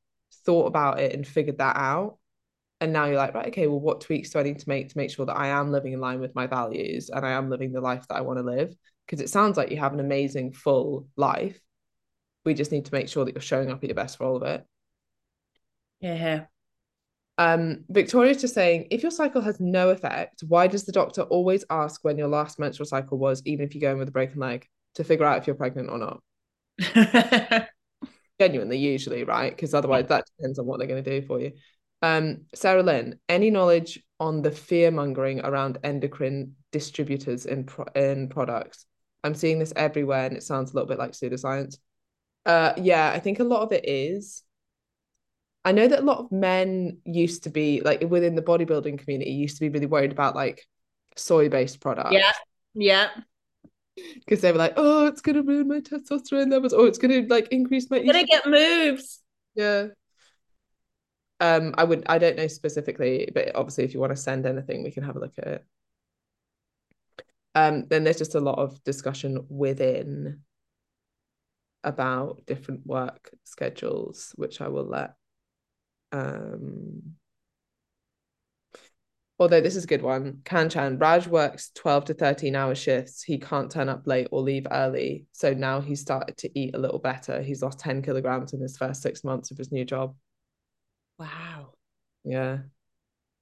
[0.46, 2.18] thought about it and figured that out.
[2.80, 4.98] And now you're like right okay well what tweaks do i need to make to
[4.98, 7.72] make sure that i am living in line with my values and i am living
[7.72, 8.74] the life that i want to live?
[9.06, 11.60] Because it sounds like you have an amazing full life.
[12.44, 14.36] We just need to make sure that you're showing up at your best for all
[14.36, 14.64] of it.
[16.00, 16.44] Yeah
[17.50, 21.64] um victoria's just saying if your cycle has no effect why does the doctor always
[21.70, 24.66] ask when your last menstrual cycle was even if you're going with a broken leg
[24.94, 27.68] to figure out if you're pregnant or not
[28.40, 31.52] genuinely usually right because otherwise that depends on what they're going to do for you
[32.02, 38.28] um, Sarah Lynn, any knowledge on the fear mongering around endocrine distributors in pro- in
[38.28, 38.86] products?
[39.22, 41.76] I'm seeing this everywhere, and it sounds a little bit like pseudoscience.
[42.44, 44.42] Uh, yeah, I think a lot of it is.
[45.64, 49.30] I know that a lot of men used to be like within the bodybuilding community
[49.30, 50.66] used to be really worried about like
[51.16, 52.12] soy based products.
[52.12, 52.32] Yeah,
[52.74, 53.08] yeah.
[54.14, 57.48] Because they were like, oh, it's gonna ruin my testosterone levels, or it's gonna like
[57.48, 58.00] increase my.
[58.00, 59.20] Gonna get moves.
[59.54, 59.88] Yeah.
[61.40, 64.82] Um, I would I don't know specifically, but obviously if you want to send anything,
[64.82, 65.64] we can have a look at it.
[67.54, 70.40] Um, then there's just a lot of discussion within
[71.84, 75.14] about different work schedules, which I will let.
[76.12, 77.14] Um,
[79.38, 83.22] although this is a good one, Kanchan Raj works 12 to 13 hour shifts.
[83.22, 85.26] He can't turn up late or leave early.
[85.32, 87.42] So now he's started to eat a little better.
[87.42, 90.14] He's lost 10 kilograms in his first six months of his new job.
[91.18, 91.72] Wow.
[92.24, 92.58] Yeah.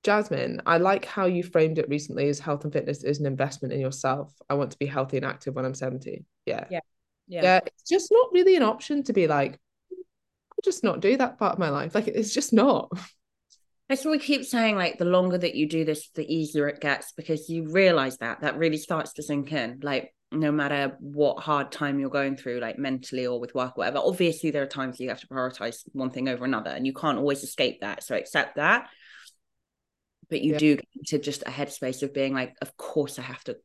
[0.03, 3.75] Jasmine, I like how you framed it recently as health and fitness is an investment
[3.75, 4.33] in yourself.
[4.49, 6.25] I want to be healthy and active when I'm 70.
[6.47, 6.65] Yeah.
[6.71, 6.81] Yeah.
[7.29, 7.43] Yeah.
[7.43, 9.59] yeah it's just not really an option to be like,
[10.65, 11.95] just not do that part of my life.
[11.95, 12.91] Like it's just not.
[13.89, 14.77] That's what we keep saying.
[14.77, 18.43] Like the longer that you do this, the easier it gets because you realize that
[18.43, 19.81] that really starts to sink in.
[19.83, 23.99] Like no matter what hard time you're going through, like mentally or with work, whatever.
[23.99, 27.19] Obviously, there are times you have to prioritize one thing over another, and you can't
[27.19, 28.05] always escape that.
[28.05, 28.89] So accept that.
[30.29, 30.59] But you yeah.
[30.59, 33.57] do get to just a headspace of being like, of course, I have to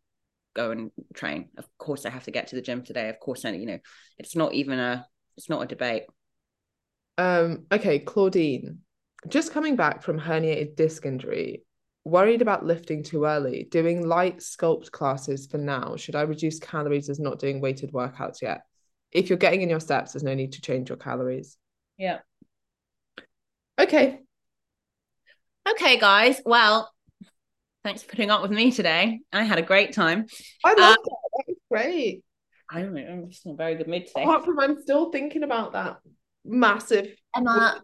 [0.56, 1.50] go and train.
[1.58, 3.10] Of course, I have to get to the gym today.
[3.10, 3.80] Of course, I, you know,
[4.18, 5.06] it's not even a,
[5.38, 6.04] it's not a debate.
[7.18, 7.66] Um.
[7.72, 8.80] Okay, Claudine,
[9.28, 11.64] just coming back from herniated disc injury,
[12.04, 15.96] worried about lifting too early, doing light sculpt classes for now.
[15.96, 18.62] Should I reduce calories as not doing weighted workouts yet?
[19.12, 21.58] If you're getting in your steps, there's no need to change your calories.
[21.98, 22.20] Yeah.
[23.80, 24.20] Okay.
[25.68, 26.42] Okay, guys.
[26.46, 26.92] Well,
[27.84, 29.22] thanks for putting up with me today.
[29.34, 30.28] I had a great time.
[30.64, 31.14] I loved um, it.
[31.34, 32.24] That was great.
[32.70, 34.24] I'm, I'm just in a very good mood today.
[34.24, 35.98] Apart from I'm still thinking about that
[36.46, 37.10] massive.
[37.36, 37.82] Emma,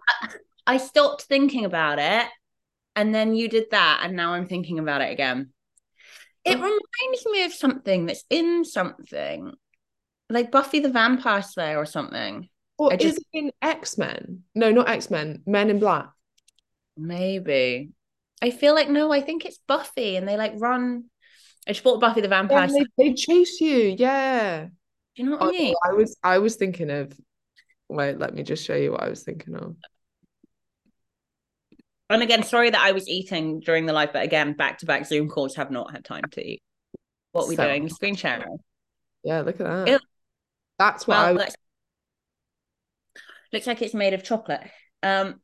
[0.66, 2.28] I stopped thinking about it
[2.96, 5.50] and then you did that and now i'm thinking about it again
[6.44, 6.62] it oh.
[6.62, 9.54] reminds me of something that's in something
[10.30, 12.48] like buffy the vampire slayer or something
[12.78, 13.18] or just...
[13.18, 16.10] is it in x-men no not x-men men in black
[16.98, 17.92] maybe
[18.42, 21.06] i feel like no i think it's buffy and they like run
[21.68, 22.68] I just thought Buffy the Vampire.
[22.68, 24.66] Yeah, they, they, chase you, yeah.
[24.66, 24.70] Do
[25.14, 25.76] you know what oh, I mean?
[25.86, 27.14] I was I was thinking of
[27.92, 29.76] wait, let me just show you what I was thinking of.
[32.10, 35.06] And again, sorry that I was eating during the live, but again, back to back
[35.06, 36.62] Zoom calls have not had time to eat.
[37.32, 37.88] What are we So- doing?
[37.90, 38.58] Screen sharing.
[39.24, 39.88] Yeah, look at that.
[39.88, 40.00] Ew.
[40.78, 41.56] That's what Well, I was let's-
[43.54, 44.62] looks like it's made of chocolate.
[45.04, 45.42] Um,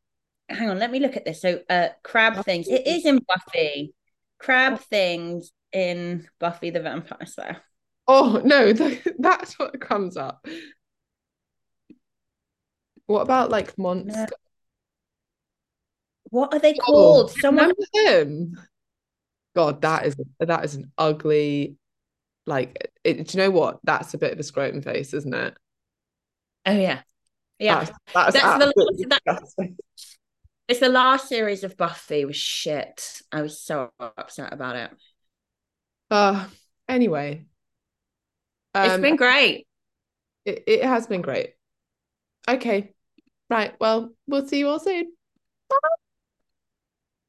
[0.50, 1.41] hang on, let me look at this.
[1.41, 2.68] So, uh, crab things.
[2.68, 3.93] It is in Buffy.
[4.39, 7.62] Crab things in Buffy the Vampire Slayer.
[8.08, 10.45] Oh no, th- that's what comes up.
[13.08, 14.28] What about like monster?
[16.30, 17.32] What are they Oh, called?
[17.32, 17.74] Someone.
[17.95, 18.60] remember him?
[19.55, 21.78] God, that is that is an ugly.
[22.45, 23.80] Like, it, do you know what?
[23.84, 25.58] That's a bit of a scrotum face, isn't it?
[26.66, 27.01] Oh yeah,
[27.60, 27.86] yeah.
[27.86, 28.74] That's, that's, That's the
[29.26, 29.76] last- that-
[30.68, 33.22] It's the last series of Buffy was shit.
[33.32, 34.91] I was so upset about it.
[36.12, 36.45] Uh,
[36.89, 37.45] anyway,
[38.76, 39.66] it's been great.
[40.45, 41.53] it, it has been great.
[42.49, 42.93] Okay,
[43.50, 43.76] right.
[43.80, 45.14] Well, we'll see you all soon.
[45.70, 45.78] Bye.